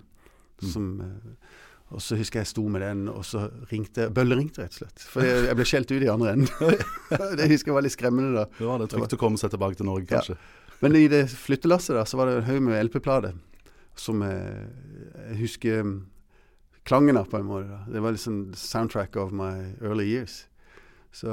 Mm. 0.62 0.70
Som, 0.70 0.86
eh, 1.02 1.58
og 1.90 2.02
så 2.04 2.16
husker 2.18 2.38
jeg 2.40 2.46
jeg 2.46 2.50
sto 2.52 2.62
med 2.70 2.84
den, 2.84 3.00
og 3.10 3.24
så 3.26 3.48
ringte 3.72 4.06
Bølleringte, 4.14 4.62
rett 4.62 4.76
og 4.76 4.82
slett. 4.84 5.02
For 5.10 5.26
jeg, 5.26 5.44
jeg 5.48 5.58
ble 5.58 5.66
skjelt 5.66 5.90
ut 5.90 6.04
i 6.06 6.10
andre 6.12 6.34
enden. 6.36 6.78
det 7.40 7.48
husker 7.50 7.72
jeg 7.72 7.76
var 7.80 7.86
litt 7.86 7.96
skremmende 7.96 8.30
da. 8.36 8.44
Det 8.58 8.68
var 8.68 8.78
det 8.84 8.88
trygt 8.92 9.16
å 9.16 9.20
komme 9.20 9.40
seg 9.42 9.50
tilbake 9.54 9.80
til 9.80 9.88
Norge, 9.90 10.06
Ja. 10.06 10.20
kanskje. 10.20 10.38
Men 10.80 10.94
i 10.96 11.08
det 11.12 11.24
flyttelasset 11.34 11.92
da, 11.98 12.06
så 12.08 12.16
var 12.16 12.30
det 12.30 12.38
en 12.38 12.46
haug 12.46 12.62
med 12.70 12.78
LP-plater 12.86 13.34
som 14.00 14.22
jeg, 14.24 14.68
jeg 15.26 15.36
husker 15.42 15.82
mm, 15.84 15.96
klangen 16.88 17.18
av, 17.20 17.26
på 17.28 17.36
en 17.40 17.48
måte. 17.50 17.66
da. 17.68 17.80
Det 17.92 18.00
var 18.06 18.14
liksom 18.16 18.38
soundtrack 18.56 19.18
of 19.20 19.34
my 19.36 19.50
early 19.82 20.06
years. 20.08 20.46
Så, 21.12 21.28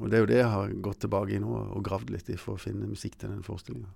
og 0.00 0.10
det 0.10 0.18
er 0.18 0.24
jo 0.24 0.28
det 0.32 0.40
jeg 0.42 0.50
har 0.52 0.72
gått 0.84 1.00
tilbake 1.04 1.36
i 1.36 1.38
nå 1.40 1.52
og 1.76 1.84
gravd 1.86 2.10
litt 2.12 2.28
i 2.30 2.36
for 2.36 2.56
å 2.56 2.60
finne 2.60 2.88
musikk 2.90 3.16
til 3.18 3.30
den 3.32 3.42
forestillinga. 3.46 3.88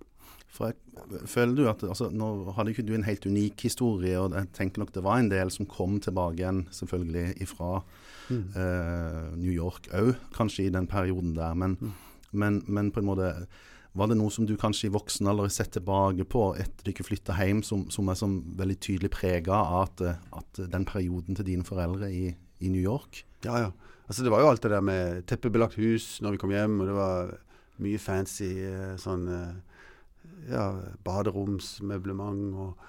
For 0.50 0.72
jeg, 0.72 1.26
føler 1.30 1.54
du 1.54 1.68
at 1.70 1.82
altså, 1.86 2.08
Nå 2.10 2.50
hadde 2.56 2.72
ikke 2.72 2.82
du 2.88 2.94
en 2.96 3.04
helt 3.06 3.22
unik 3.26 3.62
historie, 3.68 4.16
og 4.18 4.34
jeg 4.34 4.48
tenker 4.56 4.82
nok 4.82 4.90
det 4.96 5.04
var 5.06 5.20
en 5.22 5.28
del 5.30 5.50
som 5.54 5.66
kom 5.70 6.00
tilbake 6.02 6.40
igjen, 6.42 6.64
selvfølgelig 6.74 7.40
ifra 7.46 7.82
Mm. 8.30 8.44
eh, 8.54 9.36
New 9.36 9.50
York 9.50 9.88
òg, 9.90 10.12
kanskje 10.36 10.68
i 10.68 10.70
den 10.70 10.86
perioden 10.86 11.32
der. 11.34 11.52
Men, 11.54 11.76
Mm. 11.80 11.92
men, 12.32 12.62
men 12.68 12.90
på 12.92 13.00
en 13.00 13.06
måte 13.08 13.46
var 13.92 14.06
det 14.06 14.16
noe 14.20 14.30
som 14.30 14.46
du 14.46 14.56
kanskje 14.56 14.86
i 14.86 14.92
voksen 14.94 15.26
alder 15.26 15.48
sett 15.50 15.72
tilbake 15.72 16.22
på 16.30 16.54
etter 16.56 16.84
du 16.84 16.92
ikke 16.92 17.08
flytta 17.08 17.34
hjem, 17.34 17.62
som, 17.66 17.88
som 17.90 18.06
er 18.08 18.14
sånn 18.14 18.36
veldig 18.56 18.76
tydelig 18.78 19.10
prega 19.10 19.50
av 19.58 19.88
at, 19.88 20.20
at 20.32 20.60
den 20.70 20.84
perioden 20.86 21.34
til 21.34 21.44
dine 21.48 21.64
foreldre 21.66 22.06
i, 22.14 22.36
i 22.60 22.68
New 22.70 22.80
York 22.80 23.24
Ja, 23.42 23.58
ja. 23.64 23.72
Altså, 24.10 24.24
det 24.26 24.32
var 24.34 24.42
jo 24.42 24.48
alt 24.50 24.62
det 24.64 24.72
der 24.72 24.82
med 24.82 25.20
teppebelagt 25.30 25.76
hus 25.78 26.16
når 26.24 26.34
vi 26.34 26.40
kom 26.42 26.50
hjem, 26.54 26.80
og 26.82 26.88
det 26.90 26.94
var 26.96 27.28
mye 27.80 28.00
fancy 28.02 28.48
eh, 28.66 28.96
sånn 28.98 29.28
eh, 29.30 29.52
ja, 30.50 30.64
baderomsmøblement 31.06 32.56
og 32.58 32.88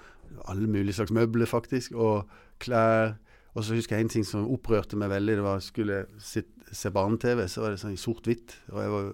alle 0.50 0.66
mulige 0.66 0.96
slags 0.98 1.12
møbler, 1.14 1.46
faktisk. 1.46 1.92
Og 1.94 2.26
klær. 2.62 3.14
Og 3.52 3.64
så 3.66 3.76
husker 3.76 3.96
jeg 3.98 4.06
en 4.06 4.12
ting 4.14 4.24
som 4.26 4.48
opprørte 4.50 4.96
meg 4.98 5.10
veldig. 5.12 5.36
Det 5.38 5.44
var 5.44 5.60
skulle 5.64 6.00
jeg 6.02 6.06
sitt- 6.24 6.58
se 6.72 6.88
barne-TV, 6.90 7.44
så 7.52 7.60
var 7.60 7.70
det 7.74 7.80
sånn 7.82 7.92
i 7.92 8.00
sort-hvitt. 8.00 8.54
Og 8.72 8.78
jeg 8.80 8.92
var 8.94 9.10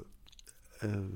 eh, 0.86 1.08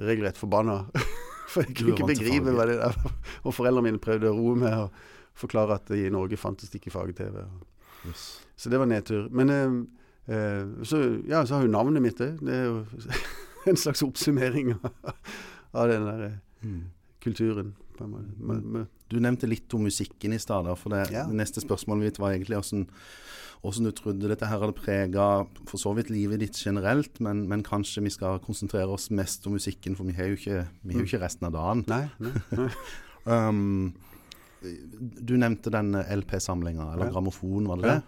regelrett 0.00 0.40
forbanna. 0.40 0.78
For 1.52 1.62
jeg 1.62 1.76
kunne 1.76 1.92
ikke 1.94 2.08
begripe 2.14 2.54
hva 2.56 2.64
det 2.66 2.78
der. 2.80 2.96
Og 3.44 3.52
foreldrene 3.54 3.90
mine 3.90 4.00
prøvde 4.02 4.30
å 4.32 4.38
roe 4.38 4.56
meg 4.58 4.78
og 4.86 5.02
forklare 5.38 5.76
at 5.76 5.92
i 5.94 6.08
Norge 6.14 6.38
fantes 6.40 6.72
det 6.72 6.80
ikke 6.80 6.94
farge-TV. 6.94 7.42
Yes. 8.08 8.24
Så 8.56 8.72
det 8.72 8.80
var 8.80 8.88
nedtur. 8.88 9.28
Men 9.30 9.52
eh, 9.52 9.76
så, 10.26 11.00
ja, 11.28 11.44
så 11.44 11.54
har 11.58 11.62
jo 11.66 11.72
navnet 11.72 12.02
mitt 12.02 12.18
det. 12.18 12.30
Det 12.40 12.54
er 12.54 12.64
jo 12.64 12.84
en 13.70 13.76
slags 13.76 14.02
oppsummering 14.06 14.74
av, 15.74 15.88
den 15.90 16.06
der 16.10 16.24
eh, 16.30 16.40
Mm. 16.64 16.84
kulturen. 17.20 17.74
Du 19.10 19.18
nevnte 19.20 19.44
litt 19.48 19.74
om 19.76 19.82
musikken 19.84 20.32
i 20.32 20.38
stad. 20.40 20.64
For 20.80 20.88
det, 20.94 21.10
Ja. 21.12 21.26
neste 21.28 21.60
spørsmålet 21.60 22.04
mitt 22.08 22.18
var 22.18 22.32
egentlig 22.32 22.56
hvordan, 22.56 22.86
hvordan 23.62 23.84
du 23.84 23.90
trodde 23.92 24.28
dette 24.32 24.46
her 24.48 24.58
hadde 24.62 24.72
prega 24.78 25.26
for 25.68 25.76
så 25.80 25.92
vidt 25.94 26.08
livet 26.10 26.40
ditt 26.40 26.56
generelt, 26.56 27.20
men, 27.20 27.44
men 27.48 27.62
kanskje 27.62 28.02
vi 28.02 28.10
skal 28.10 28.40
konsentrere 28.40 28.88
oss 28.88 29.10
mest 29.10 29.44
om 29.46 29.52
musikken, 29.58 29.94
for 29.96 30.04
vi 30.08 30.16
har 30.16 30.32
jo 30.32 30.38
ikke, 30.40 30.56
har 30.64 30.96
jo 30.98 31.04
ikke 31.04 31.20
resten 31.20 31.46
av 31.48 31.52
dagen. 31.52 31.84
nei, 31.88 32.08
nei, 32.18 32.32
nei. 32.56 32.70
Um, 33.24 33.94
du 35.24 35.30
nevnte 35.40 35.70
den 35.72 35.94
LP-samlinga, 35.96 36.90
eller 36.92 37.06
Ja. 37.06 37.12
grammofon, 37.12 37.64
var 37.68 37.76
det 37.76 37.84
det? 37.88 38.02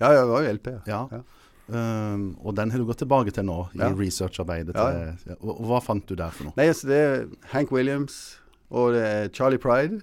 Ja, 0.00 0.12
ja, 0.12 0.20
det 0.22 0.30
var 0.30 0.42
jo 0.44 0.52
LP. 0.52 0.68
Ja. 0.86 1.00
Ja. 1.10 1.22
Um, 1.70 2.22
og 2.42 2.56
den 2.58 2.72
har 2.72 2.80
du 2.82 2.86
gått 2.88 2.98
tilbake 3.04 3.30
til 3.30 3.44
nå, 3.46 3.68
i 3.76 3.78
Ja. 3.78 3.90
researcharbeidet. 3.94 4.74
Ja, 4.74 5.14
ja. 5.26 5.34
Og, 5.40 5.60
og 5.60 5.66
hva 5.70 5.78
fant 5.84 6.06
du 6.08 6.16
der 6.18 6.32
for 6.34 6.48
noe? 6.48 6.54
Nei, 6.58 6.66
altså 6.72 6.88
det 6.90 6.96
er 6.98 7.26
Hank 7.52 7.70
Williams, 7.70 8.40
og 8.70 8.94
det 8.96 9.04
er 9.06 9.28
Charlie 9.28 9.58
Pride. 9.62 10.00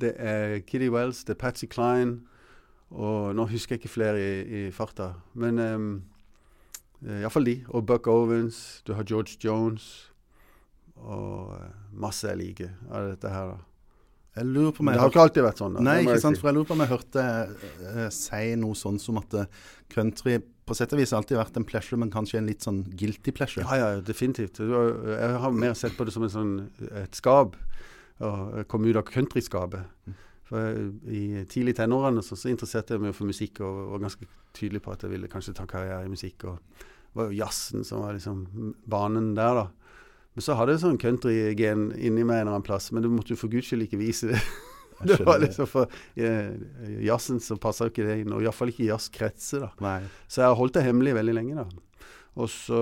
Det 0.00 0.14
er 0.18 0.58
Kitty 0.60 0.90
Wells, 0.92 1.24
det 1.24 1.36
er 1.36 1.40
Patsy 1.40 1.66
Cline, 1.72 2.20
og 2.90 3.34
nå 3.36 3.46
husker 3.48 3.76
jeg 3.76 3.80
ikke 3.84 3.94
flere 3.94 4.20
i, 4.20 4.66
i 4.66 4.70
farta. 4.70 5.12
Men 5.34 5.58
um, 5.58 5.88
iallfall 7.06 7.48
de. 7.48 7.56
Og 7.68 7.86
Buck 7.86 8.06
Owens, 8.06 8.82
du 8.86 8.92
har 8.94 9.04
George 9.04 9.36
Jones, 9.44 10.12
og 11.00 11.54
eh, 11.56 11.68
masse 11.96 12.28
jeg 12.28 12.36
liker 12.36 12.72
av 12.92 13.08
dette 13.14 13.28
her. 13.32 13.54
da. 13.54 13.60
Jeg 14.36 14.46
lurer 14.46 14.72
på 14.76 14.84
meg, 14.84 14.94
det 14.94 15.00
har 15.00 15.10
ikke 15.10 15.22
alltid 15.24 15.42
vært 15.46 15.60
sånn. 15.62 15.76
da. 15.78 15.84
Nei, 15.84 15.98
ikke 16.04 16.20
sant, 16.22 16.38
for 16.38 16.50
jeg 16.50 16.58
lurer 16.58 16.68
på 16.68 16.76
om 16.76 16.82
jeg 16.84 16.92
hørte 16.92 17.24
uh, 17.24 18.08
si 18.14 18.42
noe 18.60 18.76
sånn 18.78 19.00
som 19.02 19.18
at 19.18 19.34
uh, 19.34 19.46
country 19.90 20.36
på 20.70 20.76
sett 20.78 20.94
og 20.94 21.00
vis 21.02 21.12
alltid 21.16 21.38
vært 21.40 21.58
en 21.58 21.66
pleasure, 21.66 21.98
men 21.98 22.12
kanskje 22.14 22.38
en 22.38 22.48
litt 22.48 22.62
sånn 22.62 22.84
guilty 22.94 23.34
pleasure. 23.34 23.66
Ja, 23.66 23.96
ja, 23.96 24.02
definitivt. 24.06 24.60
Jeg 24.62 25.38
har 25.42 25.54
mer 25.56 25.74
sett 25.78 25.96
på 25.98 26.06
det 26.06 26.14
som 26.14 26.26
en 26.26 26.32
sånn, 26.32 26.52
et 27.02 27.18
skap. 27.18 27.58
Og 28.20 28.60
kom 28.70 28.84
ut 28.84 28.98
av 29.00 29.06
countryskapet. 29.08 30.14
For 30.50 30.78
I 31.10 31.44
tidlig 31.50 31.76
tenårene 31.78 32.22
så, 32.26 32.36
så 32.38 32.50
interesserte 32.52 32.96
jeg 32.96 33.02
meg 33.02 33.16
for 33.16 33.30
musikk 33.30 33.62
og 33.64 33.94
var 33.94 34.04
ganske 34.04 34.26
tydelig 34.56 34.82
på 34.84 34.94
at 34.94 35.04
jeg 35.06 35.12
ville 35.12 35.30
kanskje 35.30 35.54
ta 35.56 35.66
karriere 35.70 36.06
i 36.06 36.12
musikk. 36.12 36.42
Det 36.42 37.18
var 37.18 37.30
jo 37.30 37.38
jazzen 37.40 37.86
som 37.86 38.04
var 38.04 38.16
liksom 38.16 38.74
banen 38.90 39.32
der, 39.38 39.62
da. 39.62 39.68
Men 40.36 40.46
så 40.46 40.54
hadde 40.58 40.76
jeg 40.76 40.84
sånn 40.84 40.98
country-gen 41.02 41.88
inni 41.98 42.22
meg 42.22 42.42
en 42.42 42.44
eller 42.44 42.56
annen 42.56 42.66
plass, 42.66 42.90
men 42.94 43.02
du 43.02 43.10
måtte 43.10 43.34
jo 43.34 43.40
for 43.40 43.50
guds 43.50 43.70
skyld 43.70 43.88
ikke 43.88 43.98
vise 44.02 44.30
det. 44.30 44.42
Det 45.08 45.20
var 45.24 45.40
liksom 45.40 45.68
for 45.70 45.92
eh, 46.16 46.50
jazzen 47.06 47.40
så 47.40 47.56
jo 47.56 47.88
ikke 47.88 48.04
det 48.04 48.18
inn, 48.22 48.34
og 48.36 48.44
iallfall 48.44 48.72
ikke 48.72 48.84
i 48.84 48.90
jazzkretser, 48.90 49.64
da. 49.64 49.70
Nei. 49.84 50.00
Så 50.28 50.42
jeg 50.42 50.52
har 50.52 50.58
holdt 50.58 50.76
det 50.76 50.84
hemmelig 50.84 51.16
veldig 51.16 51.36
lenge, 51.38 51.64
da. 51.64 52.10
Og 52.40 52.50
så, 52.52 52.80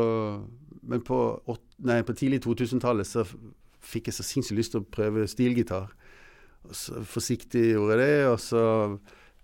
men 0.83 1.05
på, 1.07 1.19
nei, 1.87 2.03
på 2.07 2.17
tidlig 2.19 2.43
2000-tallet 2.45 3.09
så 3.09 3.25
fikk 3.89 4.11
jeg 4.11 4.19
så 4.19 4.27
sinnssykt 4.27 4.59
lyst 4.59 4.75
til 4.75 4.83
å 4.83 4.91
prøve 4.99 5.29
stilgitar. 5.31 5.89
Så 6.75 7.05
Forsiktig 7.07 7.71
gjorde 7.73 7.97
jeg 7.97 8.03
det, 8.03 8.27
og 8.29 8.39
så 8.43 8.63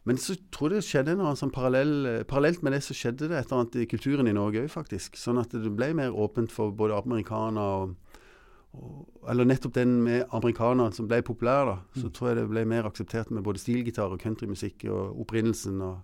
Men 0.05 0.19
så 0.21 0.35
tror 0.53 0.75
jeg 0.75 0.83
det 0.83 0.85
skjedde 0.85 1.13
noe 1.17 1.31
sånn 1.39 1.49
parallell, 1.55 2.25
parallelt 2.29 2.61
med 2.61 2.75
det 2.77 2.83
så 2.85 2.93
skjedde 2.93 3.31
det 3.31 3.39
et 3.39 3.47
eller 3.47 3.63
annet 3.63 3.79
i 3.81 3.87
kulturen 3.89 4.29
i 4.29 4.35
Norge 4.37 4.61
òg, 4.61 4.69
faktisk. 4.69 5.17
Sånn 5.17 5.41
at 5.41 5.55
det 5.57 5.71
ble 5.73 5.95
mer 5.97 6.13
åpent 6.13 6.53
for 6.53 6.75
både 6.77 6.99
amerikanere 6.99 7.79
og 7.79 7.95
Eller 9.29 9.47
nettopp 9.49 9.73
den 9.75 10.03
med 10.05 10.27
amerikaner 10.37 10.91
som 10.93 11.09
ble 11.09 11.23
populær, 11.25 11.65
da. 11.71 11.77
Så 12.01 12.11
tror 12.13 12.31
jeg 12.33 12.43
det 12.43 12.49
ble 12.51 12.65
mer 12.69 12.85
akseptert 12.89 13.31
med 13.33 13.45
både 13.47 13.63
stilgitar 13.63 14.13
og 14.13 14.21
countrymusikk 14.21 14.85
og 14.93 15.21
opprinnelsen 15.25 15.81
og 15.85 16.03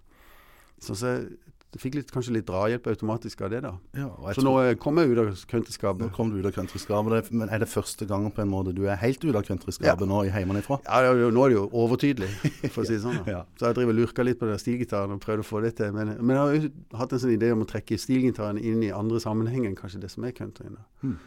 Sånn 0.80 0.96
så 0.96 1.08
jeg 1.10 1.78
fikk 1.78 1.96
litt, 2.00 2.08
kanskje 2.10 2.32
litt 2.34 2.46
drahjelp 2.48 2.86
automatisk 2.90 3.44
av 3.46 3.50
det, 3.52 3.60
da. 3.62 3.70
Ja, 3.94 4.08
Så 4.34 4.42
nå 4.42 4.56
eh, 4.64 4.72
kom 4.80 4.98
jeg 4.98 5.12
ut 5.12 5.20
av 5.20 6.00
nå 6.00 6.08
kom 6.16 6.32
du 6.32 6.40
ut 6.40 6.48
av 6.48 6.54
countryskapet, 6.56 7.28
men 7.30 7.52
er 7.52 7.62
det 7.62 7.68
første 7.70 8.08
gangen 8.10 8.32
på 8.34 8.42
en 8.42 8.50
måte 8.50 8.72
du 8.74 8.82
er 8.88 8.98
helt 8.98 9.22
ute 9.22 9.36
av 9.38 9.46
countryskapet 9.46 10.02
Ja. 10.02 10.08
nå 10.08 10.24
i 10.24 10.32
Ja, 10.32 11.02
Ja, 11.04 11.12
nå 11.30 11.44
er 11.44 11.52
det 11.52 11.58
jo 11.60 11.68
overtydelig, 11.70 12.30
for 12.74 12.82
å 12.82 12.86
si 12.88 12.96
det 12.96 13.04
sånn. 13.04 13.20
Ja. 13.28 13.44
Så 13.54 13.68
jeg 13.68 13.78
driver 13.78 13.94
og 13.94 14.00
lurker 14.00 14.26
litt 14.26 14.40
på 14.40 14.50
den 14.50 14.58
stilgitaren 14.58 15.14
og 15.14 15.22
prøvd 15.22 15.44
å 15.44 15.46
få 15.46 15.62
det 15.62 15.76
til. 15.78 15.92
Men, 15.94 16.16
men 16.18 16.34
jeg 16.34 16.42
har 16.42 16.54
jo 16.56 16.72
hatt 16.98 17.12
en 17.14 17.22
sånn 17.22 17.36
idé 17.36 17.52
om 17.54 17.62
å 17.62 17.68
trekke 17.70 18.00
stilgitaren 18.00 18.58
inn 18.58 18.82
i 18.82 18.90
andre 18.90 19.20
sammenhenger 19.22 19.70
enn 19.70 19.78
kanskje 19.78 20.02
det 20.02 20.10
som 20.10 20.24
er 20.26 20.34
countryen. 20.34 20.74
da. 20.80 20.88
Hmm. 21.04 21.18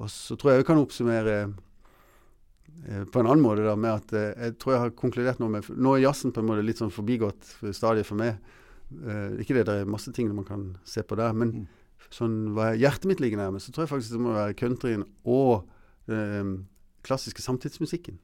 Og 0.00 0.10
så 0.10 0.36
tror 0.36 0.52
jeg 0.52 0.64
vi 0.64 0.66
kan 0.68 0.80
oppsummere 0.80 1.36
eh, 1.44 3.04
på 3.06 3.20
en 3.20 3.28
annen 3.28 3.44
måte 3.44 3.62
da, 3.66 3.76
med 3.78 4.00
at 4.00 4.14
eh, 4.18 4.32
jeg 4.48 4.58
tror 4.58 4.74
jeg 4.74 4.82
har 4.82 4.98
konkludert 4.98 5.40
nå 5.42 5.48
med 5.52 5.70
Nå 5.76 5.94
er 5.94 6.04
jazzen 6.08 6.34
på 6.34 6.42
en 6.42 6.50
måte 6.50 6.66
litt 6.66 6.82
sånn 6.82 6.92
forbigått 6.94 7.56
stadiet 7.76 8.08
for 8.08 8.18
meg. 8.18 8.40
Eh, 8.94 9.40
ikke 9.44 9.60
det, 9.60 9.66
det 9.70 9.78
er 9.82 9.90
masse 9.90 10.12
ting 10.14 10.32
man 10.34 10.48
kan 10.48 10.72
se 10.88 11.02
på 11.06 11.18
der, 11.20 11.32
men 11.32 11.54
Mm. 11.54 11.66
sånn 12.14 12.34
hva 12.54 12.72
hjertet 12.78 13.06
mitt 13.10 13.20
ligger 13.22 13.40
nærmest, 13.40 13.66
så 13.66 13.72
tror 13.74 13.86
jeg 13.86 13.90
faktisk 13.94 14.12
det 14.14 14.20
må 14.22 14.34
være 14.34 14.54
countryen 14.54 15.06
og 15.24 15.64
den 16.06 16.68
klassiske 17.02 17.42
samtidsmusikken. 17.42 18.18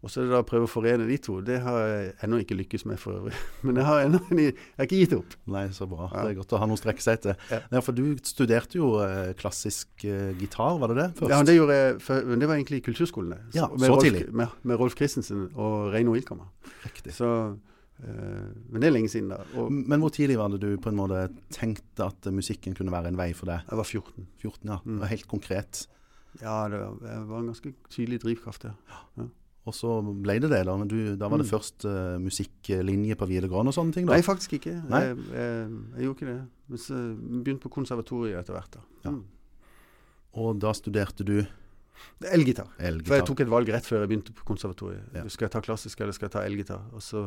Og 0.00 0.08
så 0.08 0.22
er 0.22 0.28
det 0.28 0.32
da 0.32 0.40
å 0.40 0.46
prøve 0.48 0.64
å 0.64 0.70
forene 0.70 1.04
de 1.04 1.16
to. 1.20 1.34
Det 1.44 1.58
har 1.60 1.78
jeg 1.84 2.12
ennå 2.24 2.38
ikke 2.40 2.56
lykkes 2.56 2.86
med 2.88 2.96
for 3.00 3.18
øvrig. 3.18 3.36
Men 3.66 3.80
jeg 3.82 3.84
har 3.84 4.04
ennå 4.06 4.20
jeg 4.32 4.54
har 4.78 4.86
ikke 4.86 5.00
gitt 5.02 5.14
opp. 5.18 5.34
Nei, 5.52 5.66
så 5.76 5.88
bra. 5.90 6.06
Ja. 6.08 6.22
Det 6.24 6.32
er 6.32 6.38
godt 6.38 6.54
å 6.56 6.60
ha 6.62 6.68
noe 6.70 6.78
å 6.78 6.80
strekke 6.80 7.04
seg 7.04 7.18
etter. 7.18 7.36
Ja. 7.52 7.58
Ja, 7.76 7.82
for 7.84 7.96
du 7.96 8.04
studerte 8.24 8.78
jo 8.80 8.94
eh, 9.04 9.32
klassisk 9.40 10.06
uh, 10.08 10.30
gitar, 10.40 10.78
var 10.80 10.94
det 10.94 11.02
det? 11.02 11.08
Først? 11.18 11.34
Ja, 11.34 11.40
det 11.44 11.56
gjorde 11.58 11.76
jeg 11.76 11.98
før, 12.06 12.22
men 12.30 12.40
det 12.40 12.48
var 12.48 12.56
egentlig 12.56 12.80
i 12.80 12.84
kulturskolene. 12.88 13.40
det. 13.42 13.58
Ja, 13.60 13.68
med 13.74 13.84
så 13.84 13.90
Rolf, 13.92 14.06
tidlig. 14.06 14.22
Med, 14.40 14.54
med 14.70 14.80
Rolf 14.80 14.96
Christensen 14.96 15.42
og 15.52 15.90
Reino 15.92 16.14
Wilkammer. 16.16 16.48
Riktig. 16.86 17.12
Så 17.18 17.28
uh, 17.28 18.06
Men 18.08 18.80
det 18.80 18.88
er 18.88 18.94
lenge 18.96 19.12
siden, 19.12 19.34
da. 19.34 19.42
Og 19.60 19.68
Men 19.68 20.00
hvor 20.00 20.14
tidlig 20.16 20.38
var 20.40 20.54
det 20.54 20.62
du 20.64 20.70
på 20.80 20.94
en 20.94 20.96
måte 20.96 21.26
tenkte 21.52 22.08
at 22.08 22.30
musikken 22.32 22.78
kunne 22.78 22.94
være 22.94 23.12
en 23.12 23.20
vei 23.20 23.34
for 23.36 23.52
deg? 23.52 23.68
jeg 23.68 23.82
var 23.82 23.90
14. 23.92 24.30
14, 24.46 24.64
ja. 24.64 24.80
Mm. 24.80 25.02
var 25.04 25.12
helt 25.12 25.28
konkret. 25.28 25.84
Ja, 26.40 26.56
det 26.72 26.80
var, 26.80 26.96
det 27.04 27.20
var 27.28 27.44
en 27.44 27.52
ganske 27.52 27.74
tydelig 27.92 28.22
drivkraft 28.24 28.64
der. 28.64 29.28
Og 29.68 29.74
så 29.76 29.90
ble 30.22 30.38
det 30.40 30.48
det, 30.50 30.62
da. 30.66 30.74
Du, 30.88 31.16
da 31.20 31.28
var 31.28 31.38
det 31.38 31.46
Mm. 31.46 31.50
først 31.52 31.84
uh, 31.84 32.16
musikklinje 32.18 33.14
på 33.20 33.26
videregående 33.28 33.68
og 33.68 33.74
sånne 33.76 33.92
ting? 33.92 34.06
da? 34.06 34.14
Nei, 34.16 34.22
faktisk 34.24 34.54
ikke. 34.56 34.72
Nei? 34.88 35.00
Jeg, 35.04 35.16
jeg, 35.34 35.68
jeg 35.96 36.06
gjorde 36.06 36.16
ikke 36.16 36.30
det. 36.30 36.38
Men 36.70 36.78
så 36.78 36.94
begynte 37.44 37.62
på 37.68 37.72
konservatoriet 37.76 38.38
etter 38.40 38.56
hvert. 38.56 38.70
da. 38.78 38.80
Ja. 39.04 39.10
Mm. 39.10 39.24
Og 40.40 40.58
da 40.62 40.72
studerte 40.72 41.24
du 41.26 41.42
Elgitar. 42.32 42.68
For 42.80 43.16
jeg 43.18 43.26
tok 43.28 43.40
et 43.44 43.50
valg 43.52 43.68
rett 43.68 43.84
før 43.84 44.00
jeg 44.00 44.08
begynte 44.08 44.32
på 44.32 44.44
konservatoriet. 44.48 45.02
Ja. 45.14 45.26
Skal 45.28 45.46
jeg 45.48 45.52
ta 45.52 45.60
klassisk, 45.60 46.00
eller 46.00 46.12
skal 46.16 46.30
jeg 46.30 46.32
ta 46.32 46.44
elgitar? 46.48 46.80
Og 46.96 47.02
så 47.04 47.26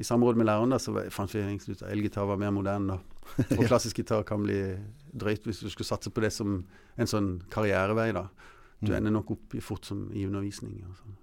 i 0.00 0.06
samråd 0.06 0.38
med 0.38 0.46
læreren 0.48 0.70
da, 0.72 0.78
så 0.80 0.94
fant 1.12 1.32
vi 1.34 1.42
egentlig 1.42 1.74
ut 1.76 1.82
at 1.82 1.92
elgitar 1.92 2.24
var 2.30 2.38
mer 2.40 2.50
moderne. 2.54 2.96
da. 2.96 3.24
Og 3.58 3.66
klassisk 3.68 3.96
gitar 4.00 4.24
kan 4.24 4.40
bli 4.46 4.56
drøyt 5.12 5.44
hvis 5.44 5.60
du 5.60 5.68
skulle 5.68 5.88
satse 5.90 6.08
på 6.14 6.22
det 6.24 6.32
som 6.32 6.62
en 6.96 7.10
sånn 7.10 7.42
karrierevei. 7.52 8.12
da. 8.16 8.28
Du 8.80 8.92
Mm. 8.92 8.96
ender 8.96 9.10
nok 9.18 9.30
opp 9.34 9.54
i 9.54 9.60
fort 9.60 9.84
som 9.84 10.06
i 10.14 10.24
undervisning. 10.24 10.84
Og 10.88 10.96
sånn. 10.96 11.16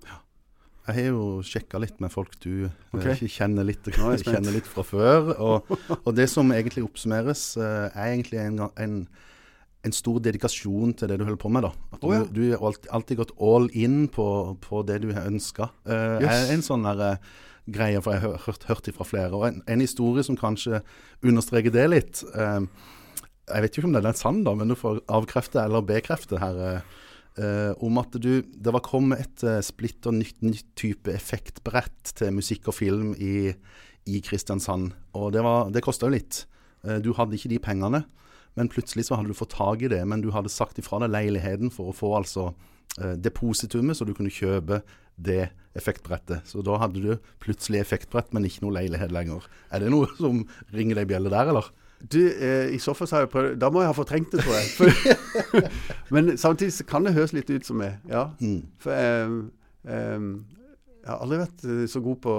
Jeg 0.85 0.95
har 0.99 1.07
jo 1.09 1.27
sjekka 1.45 1.79
litt 1.81 2.01
med 2.03 2.11
folk 2.13 2.35
du 2.43 2.67
okay. 2.93 3.17
Kjenner, 3.31 3.65
litt, 3.65 3.87
er 3.89 4.21
kjenner 4.21 4.53
litt 4.53 4.67
fra 4.69 4.83
før. 4.85 5.31
Og, 5.41 5.71
og 5.97 6.11
det 6.17 6.27
som 6.29 6.51
egentlig 6.53 6.85
oppsummeres, 6.85 7.55
eh, 7.57 7.87
er 7.89 8.11
egentlig 8.11 8.41
en, 8.43 8.59
en, 8.81 8.99
en 9.85 9.95
stor 9.95 10.19
dedikasjon 10.27 10.93
til 10.99 11.09
det 11.09 11.17
du 11.21 11.25
holder 11.25 11.41
på 11.41 11.51
med. 11.55 11.65
da. 11.65 11.73
At 11.95 12.03
du, 12.03 12.09
oh, 12.11 12.13
ja. 12.13 12.23
du 12.29 12.43
har 12.51 12.67
alltid, 12.69 12.91
alltid 12.99 13.21
gått 13.23 13.33
all 13.41 13.65
in 13.73 14.05
på, 14.13 14.27
på 14.61 14.83
det 14.85 15.01
du 15.05 15.09
har 15.15 15.25
ønska. 15.31 15.71
Uh, 15.89 16.21
Yes. 16.21 16.29
er 16.29 16.53
en 16.53 16.65
sånn 16.69 16.85
der, 16.85 17.01
eh, 17.09 17.33
greie, 17.65 18.01
for 18.05 18.13
jeg 18.13 18.21
har 18.21 18.43
hørt, 18.45 18.67
hørt 18.69 18.85
det 18.85 18.93
fra 18.93 19.07
flere. 19.09 19.33
Og 19.33 19.47
en, 19.49 19.63
en 19.65 19.81
historie 19.81 20.21
som 20.25 20.37
kanskje 20.37 20.83
understreker 21.25 21.73
det 21.73 21.87
litt. 21.89 22.21
Uh, 22.37 22.69
jeg 23.49 23.65
vet 23.65 23.77
ikke 23.77 23.89
om 23.89 23.97
den 23.97 24.07
er 24.09 24.17
sann, 24.17 24.43
da, 24.45 24.53
men 24.57 24.69
du 24.71 24.77
får 24.77 25.01
avkrefte 25.13 25.61
eller 25.61 25.85
bekrefte 25.85 26.39
her. 26.41 26.61
eh, 26.69 27.01
eh, 27.41 27.71
om 27.83 27.97
at 28.01 28.15
du, 28.21 28.41
det 28.43 28.73
var 28.75 28.83
kommet 28.85 29.21
et 29.23 29.43
uh, 29.47 29.59
splitter 29.65 30.13
nytt, 30.15 30.37
nytt 30.45 30.67
type 30.79 31.11
effektbrett 31.13 32.13
til 32.19 32.33
musikk 32.35 32.69
og 32.71 32.77
film 32.77 33.13
i, 33.19 33.51
i 34.07 34.21
Kristiansand. 34.25 34.91
Og 35.17 35.31
det, 35.35 35.43
var- 35.45 35.71
det 35.73 35.83
kosta 35.85 36.07
jo 36.09 36.15
litt. 36.15 36.43
Uh, 36.85 36.97
du 37.03 37.11
hadde 37.17 37.35
ikke 37.37 37.51
de 37.53 37.59
pengene, 37.63 38.03
men 38.55 38.71
plutselig 38.71 39.07
så 39.09 39.17
hadde 39.19 39.33
du 39.33 39.37
fått 39.37 39.55
tak 39.57 39.83
i 39.83 39.91
det. 39.91 40.01
Men 40.07 40.23
du 40.23 40.29
hadde 40.35 40.51
sagt 40.53 40.79
ifra 40.79 41.01
deg 41.03 41.11
leiligheten 41.11 41.73
for 41.73 41.91
å 41.91 41.95
få 41.97 42.13
altså 42.21 42.53
depositumet, 43.19 43.97
så 43.97 44.05
du 44.07 44.13
kunne 44.15 44.31
kjøpe 44.31 44.77
det 45.19 45.49
effektbrettet. 45.75 46.45
Så 46.47 46.61
da 46.63 46.77
hadde 46.79 47.01
du 47.03 47.17
plutselig 47.43 47.81
effektbrett, 47.81 48.29
men 48.31 48.45
ikke 48.47 48.63
noe 48.63 48.75
leilighet 48.77 49.11
lenger. 49.11 49.43
Er 49.73 49.83
det 49.83 49.89
noe 49.91 50.07
som 50.21 50.45
ringer 50.71 51.01
deg 51.01 51.09
bjelle 51.11 51.31
der, 51.33 51.51
eller? 51.51 51.67
Du, 52.01 52.19
eh, 52.27 52.73
I 52.75 52.79
så 52.79 52.93
fall 52.93 53.07
så 53.07 53.15
har 53.15 53.23
jeg 53.25 53.31
prøvd 53.33 53.55
Da 53.61 53.69
må 53.73 53.81
jeg 53.81 53.89
ha 53.89 53.95
fortrengt 53.97 54.33
det, 54.33 54.43
tror 54.43 54.57
jeg. 54.57 54.67
For, 54.75 55.69
men 56.15 56.35
samtidig 56.37 56.73
så 56.75 56.85
kan 56.87 57.07
det 57.07 57.15
høres 57.15 57.33
litt 57.33 57.49
ut 57.49 57.65
som 57.65 57.79
meg. 57.81 57.97
Ja. 58.09 58.27
Mm. 58.41 58.65
For 58.83 58.93
eh, 58.93 59.37
eh, 59.89 60.27
jeg 61.05 61.13
har 61.13 61.21
aldri 61.21 61.39
vært 61.43 61.65
eh, 61.69 61.85
så 61.89 62.01
god 62.01 62.19
på 62.23 62.35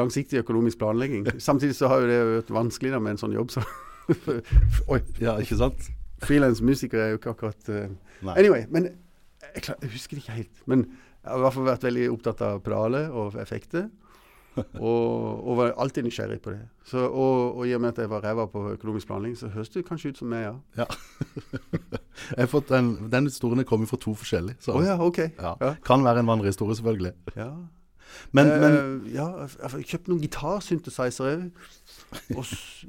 langsiktig 0.00 0.40
økonomisk 0.42 0.80
planlegging. 0.80 1.26
Samtidig 1.48 1.76
så 1.76 1.90
har 1.92 2.02
jo 2.02 2.10
det 2.10 2.18
vært 2.34 2.52
vanskelig 2.54 2.94
da 2.94 3.00
med 3.02 3.16
en 3.16 3.22
sånn 3.24 3.36
jobb. 3.36 3.54
Så 3.54 3.64
Oi. 4.92 5.00
Ja, 5.22 5.36
ikke 5.40 5.58
sant? 5.60 5.90
Frilans 6.24 6.60
musiker 6.64 7.00
er 7.00 7.12
jo 7.14 7.20
ikke 7.20 7.32
akkurat 7.32 7.70
eh, 7.72 7.92
Anyway, 8.34 8.66
men 8.68 8.90
jeg, 8.90 9.62
klar, 9.64 9.78
jeg 9.80 9.94
husker 9.94 10.16
det 10.18 10.24
ikke 10.24 10.38
helt. 10.42 10.64
Men 10.68 10.84
jeg 10.90 11.30
har 11.30 11.40
i 11.40 11.44
hvert 11.44 11.56
fall 11.56 11.68
vært 11.68 11.86
veldig 11.88 12.06
opptatt 12.12 12.42
av 12.44 12.60
pedaler 12.64 13.14
og 13.16 13.36
effekter. 13.40 13.88
Og, 14.56 15.48
og 15.48 15.56
var 15.60 15.74
alltid 15.78 16.06
nysgjerrig 16.06 16.40
på 16.42 16.54
det. 16.54 16.60
Så, 16.84 17.04
og, 17.06 17.56
og 17.56 17.68
i 17.68 17.74
og 17.76 17.80
med 17.80 17.92
at 17.94 17.98
jeg 18.02 18.10
var 18.10 18.24
ræva 18.24 18.46
på 18.50 18.64
økonomisk 18.74 19.10
planlegging, 19.10 19.38
så 19.38 19.50
høres 19.54 19.72
det 19.74 19.84
kanskje 19.88 20.14
ut 20.14 20.22
som 20.22 20.30
meg, 20.32 20.48
ja. 20.76 20.86
Jeg 22.30 22.42
har 22.44 22.50
fått 22.52 22.68
den, 22.68 22.94
den 23.12 23.28
historien 23.30 23.64
kommer 23.64 23.88
fra 23.88 23.96
to 24.00 24.14
forskjellige. 24.14 24.60
Så 24.60 24.74
oh, 24.76 24.84
ja, 24.84 24.98
okay. 25.00 25.30
ja. 25.38 25.54
Ja. 25.60 25.74
kan 25.84 26.04
være 26.04 26.20
en 26.20 26.28
vandrehistorie, 26.28 26.76
selvfølgelig. 26.76 27.12
Ja. 27.36 27.50
Men, 28.32 28.48
men 28.60 28.76
Eh, 28.76 29.14
ja, 29.14 29.26
jeg 29.38 29.50
kjøpte 29.50 29.70
har 29.70 29.84
kjøpt 29.92 30.08
noen 30.10 30.22
gitarsynthesizer 30.24 31.28
òg. 31.30 31.42
Og, 32.34 32.46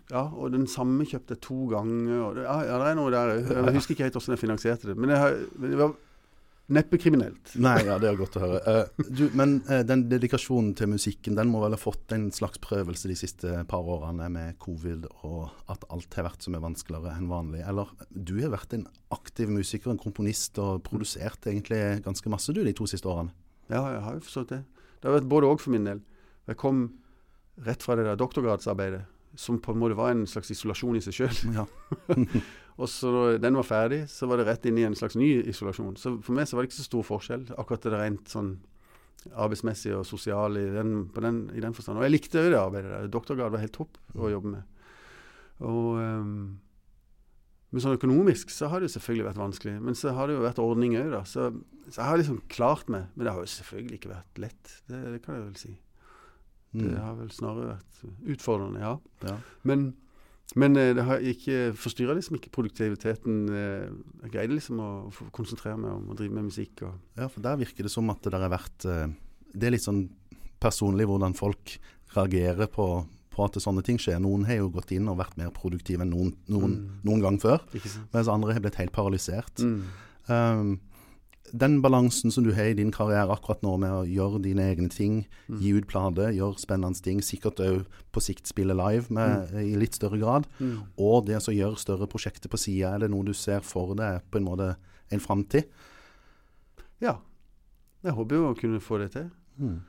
ja, 0.09 0.23
og 0.25 0.53
den 0.53 0.67
samme 0.69 1.05
kjøpte 1.05 1.35
jeg 1.35 1.43
to 1.45 1.59
ganger. 1.71 2.15
Og 2.25 2.37
det, 2.37 2.45
ja, 2.47 2.57
ja, 2.67 2.79
det 2.81 2.87
er 2.89 2.97
noe 2.97 3.13
der. 3.13 3.33
Jeg 3.37 3.75
husker 3.77 3.95
ikke 3.95 4.07
helt 4.07 4.17
hvordan 4.17 4.35
jeg 4.35 4.41
finansierte 4.41 4.89
det. 4.89 4.97
Men, 4.97 5.13
jeg 5.13 5.21
har, 5.21 5.37
men 5.61 5.75
jeg 5.75 5.81
var 5.81 5.93
neppe 6.73 6.97
kriminelt. 7.01 7.53
Nei, 7.61 7.77
ja, 7.87 7.97
det 8.01 8.09
er 8.09 8.19
godt 8.19 8.37
å 8.39 8.43
høre. 8.43 8.59
Uh, 8.65 9.05
du, 9.07 9.25
men 9.37 9.57
uh, 9.69 9.81
den 9.87 10.05
dedikasjonen 10.11 10.73
til 10.77 10.91
musikken, 10.91 11.37
den 11.37 11.51
må 11.51 11.61
vel 11.63 11.75
ha 11.75 11.79
fått 11.79 12.15
en 12.15 12.29
slags 12.35 12.61
prøvelse 12.63 13.11
de 13.11 13.17
siste 13.19 13.63
par 13.71 13.87
årene 13.95 14.29
med 14.33 14.57
covid, 14.63 15.07
og 15.27 15.71
at 15.71 15.85
alt 15.93 16.17
har 16.19 16.29
vært 16.29 16.45
så 16.45 16.53
mye 16.53 16.63
vanskeligere 16.63 17.15
enn 17.19 17.29
vanlig. 17.31 17.63
Eller 17.67 17.91
du 18.09 18.37
har 18.39 18.55
vært 18.55 18.75
en 18.77 18.87
aktiv 19.13 19.51
musiker, 19.51 19.93
en 19.93 20.01
komponist, 20.01 20.59
og 20.61 20.83
produsert 20.87 21.49
egentlig 21.51 21.81
ganske 22.05 22.33
masse 22.33 22.55
du 22.55 22.63
de 22.65 22.75
to 22.77 22.87
siste 22.89 23.09
årene. 23.11 23.35
Ja, 23.71 23.85
jeg 23.95 24.03
har 24.07 24.17
jo 24.17 24.25
forstått 24.25 24.55
det. 24.55 24.63
Det 25.01 25.09
har 25.09 25.17
vært 25.19 25.31
både 25.31 25.49
òg 25.49 25.61
for 25.63 25.73
min 25.73 25.87
del. 25.87 26.03
Jeg 26.49 26.59
kom 26.61 26.85
rett 27.65 27.83
fra 27.83 27.95
det 27.97 28.05
der 28.07 28.19
doktorgradsarbeidet, 28.19 29.03
som 29.39 29.61
på 29.63 29.73
en 29.73 29.79
måte 29.79 29.95
var 29.95 30.11
en 30.11 30.25
slags 30.27 30.51
isolasjon 30.51 30.97
i 30.99 31.03
seg 31.03 31.21
sjøl. 31.21 31.37
Ja. 31.55 31.67
Og 32.81 32.89
så 32.89 33.11
da 33.13 33.23
den 33.43 33.57
var 33.59 33.67
ferdig, 33.67 34.01
så 34.09 34.25
var 34.29 34.39
det 34.41 34.47
rett 34.47 34.65
inn 34.65 34.79
i 34.81 34.85
en 34.87 34.95
slags 34.97 35.13
ny 35.19 35.27
isolasjon. 35.51 35.93
Så 36.01 36.15
for 36.25 36.33
meg 36.37 36.47
så 36.49 36.57
var 36.57 36.65
det 36.65 36.71
ikke 36.71 36.79
så 36.81 36.87
stor 36.87 37.03
forskjell, 37.05 37.43
akkurat 37.61 37.85
det 37.85 37.93
rent 37.93 38.31
sånn 38.31 38.55
arbeidsmessig 39.37 39.91
og 39.93 40.05
sosial 40.09 40.57
i 40.57 40.63
den, 40.73 40.95
på 41.13 41.21
den, 41.21 41.43
i 41.53 41.61
den 41.61 41.75
forstand. 41.77 41.99
Og 42.01 42.07
jeg 42.07 42.15
likte 42.15 42.41
jo 42.41 42.49
det 42.55 42.57
arbeidet 42.57 42.89
der. 42.95 43.11
Doktorgrad 43.13 43.53
var 43.53 43.61
helt 43.61 43.75
topp 43.77 43.99
å 44.17 44.31
jobbe 44.33 44.55
med. 44.55 44.63
Og 45.61 45.99
um, 46.01 46.33
men 47.71 47.79
sånn 47.85 47.95
økonomisk 47.95 48.49
så 48.51 48.67
har 48.67 48.81
det 48.81 48.89
jo 48.89 48.95
selvfølgelig 48.97 49.27
vært 49.29 49.39
vanskelig. 49.39 49.75
Men 49.85 49.95
så 49.95 50.11
har 50.17 50.27
det 50.27 50.33
jo 50.35 50.41
vært 50.43 50.57
ordning 50.59 50.97
òg, 50.99 51.11
da. 51.13 51.21
Så, 51.23 51.45
så 51.87 52.01
jeg 52.01 52.07
har 52.09 52.17
liksom 52.19 52.41
klart 52.51 52.89
meg. 52.91 53.05
Men 53.15 53.23
det 53.29 53.31
har 53.37 53.45
jo 53.45 53.51
selvfølgelig 53.53 53.99
ikke 54.01 54.11
vært 54.11 54.41
lett. 54.43 54.73
Det, 54.89 54.99
det 55.13 55.21
kan 55.23 55.37
jeg 55.37 55.45
vel 55.45 55.55
si. 55.61 55.71
Det 56.71 56.87
Mm. 56.87 56.97
har 57.03 57.15
vel 57.19 57.31
snarere 57.35 57.69
vært 57.73 58.27
utfordrende, 58.31 58.79
ja. 58.79 58.91
Ja. 59.27 59.37
Men, 59.67 59.81
men 60.55 60.75
eh, 60.75 60.93
det 60.97 61.03
har 61.07 61.19
ikke 61.23 61.71
forstyrra 61.79 62.15
liksom 62.17 62.35
ikke 62.37 62.51
produktiviteten. 62.51 63.35
eh, 63.49 63.89
Jeg 64.23 64.31
greide 64.33 64.55
liksom 64.57 64.79
å 64.83 64.89
konsentrere 65.31 65.77
meg 65.77 65.91
om 65.91 66.09
å 66.11 66.15
drive 66.17 66.33
med 66.33 66.49
musikk. 66.49 66.81
Og, 66.83 66.93
ja, 67.17 67.27
for 67.27 67.41
der 67.41 67.55
virker 67.61 67.83
det 67.87 67.91
som 67.93 68.09
at 68.09 68.21
det 68.23 68.31
der 68.33 68.41
har 68.47 68.49
vært 68.57 68.85
eh, 68.85 69.07
Det 69.53 69.67
er 69.67 69.71
litt 69.71 69.83
sånn 69.85 70.09
personlig 70.59 71.07
hvordan 71.07 71.33
folk 71.35 71.77
reagerer 72.15 72.67
på, 72.67 73.05
på 73.31 73.43
at 73.45 73.53
sånne 73.63 73.83
ting 73.83 73.97
skjer. 73.97 74.19
Noen 74.21 74.45
har 74.45 74.55
jo 74.59 74.69
gått 74.69 74.91
inn 74.91 75.07
og 75.09 75.17
vært 75.17 75.37
mer 75.39 75.49
produktive 75.55 76.01
enn 76.03 76.11
noen, 76.11 76.33
noen, 76.51 76.71
Mm. 76.75 77.01
noen 77.03 77.21
gang 77.21 77.39
før. 77.39 77.59
Mens 78.13 78.27
andre 78.27 78.53
har 78.53 78.59
blitt 78.61 78.75
helt 78.75 78.91
paralysert. 78.93 79.59
Mm. 79.63 79.83
Um, 80.29 80.79
den 81.53 81.81
balansen 81.81 82.31
som 82.31 82.43
du 82.43 82.51
har 82.53 82.69
i 82.71 82.73
din 82.77 82.91
karriere 82.91 83.31
akkurat 83.33 83.61
nå 83.63 83.77
med 83.79 83.91
å 83.91 84.05
gjøre 84.07 84.41
dine 84.41 84.63
egne 84.73 84.89
ting, 84.89 85.25
Mm. 85.49 85.59
gi 85.59 85.71
ut 85.77 85.87
plate, 85.87 86.29
gjøre 86.35 86.57
spennende 86.59 87.01
ting, 87.01 87.19
sikkert 87.21 87.59
òg 87.59 87.85
på 88.13 88.21
sikt 88.21 88.47
spille 88.47 88.73
live 88.73 89.09
med, 89.09 89.51
i 89.53 89.75
litt 89.75 89.93
større 89.93 90.19
grad, 90.19 90.47
Mm. 90.59 90.83
og 90.97 91.25
det 91.25 91.35
å 91.37 91.51
gjøre 91.53 91.77
større 91.77 92.07
prosjekter 92.07 92.47
på 92.49 92.57
sida, 92.57 92.93
er 92.95 92.99
det 92.99 93.09
noe 93.11 93.23
du 93.25 93.33
ser 93.33 93.59
for 93.61 93.93
deg 93.95 94.21
på 94.31 94.37
en 94.37 94.45
måte 94.45 94.75
en 95.11 95.19
framtid? 95.19 95.65
Ja. 97.01 97.17
Jeg 98.03 98.13
håper 98.13 98.35
jo 98.35 98.53
å 98.53 98.57
kunne 98.57 98.79
få 98.79 98.97
det 98.99 99.11
til. 99.11 99.29
Mm. 99.59 99.81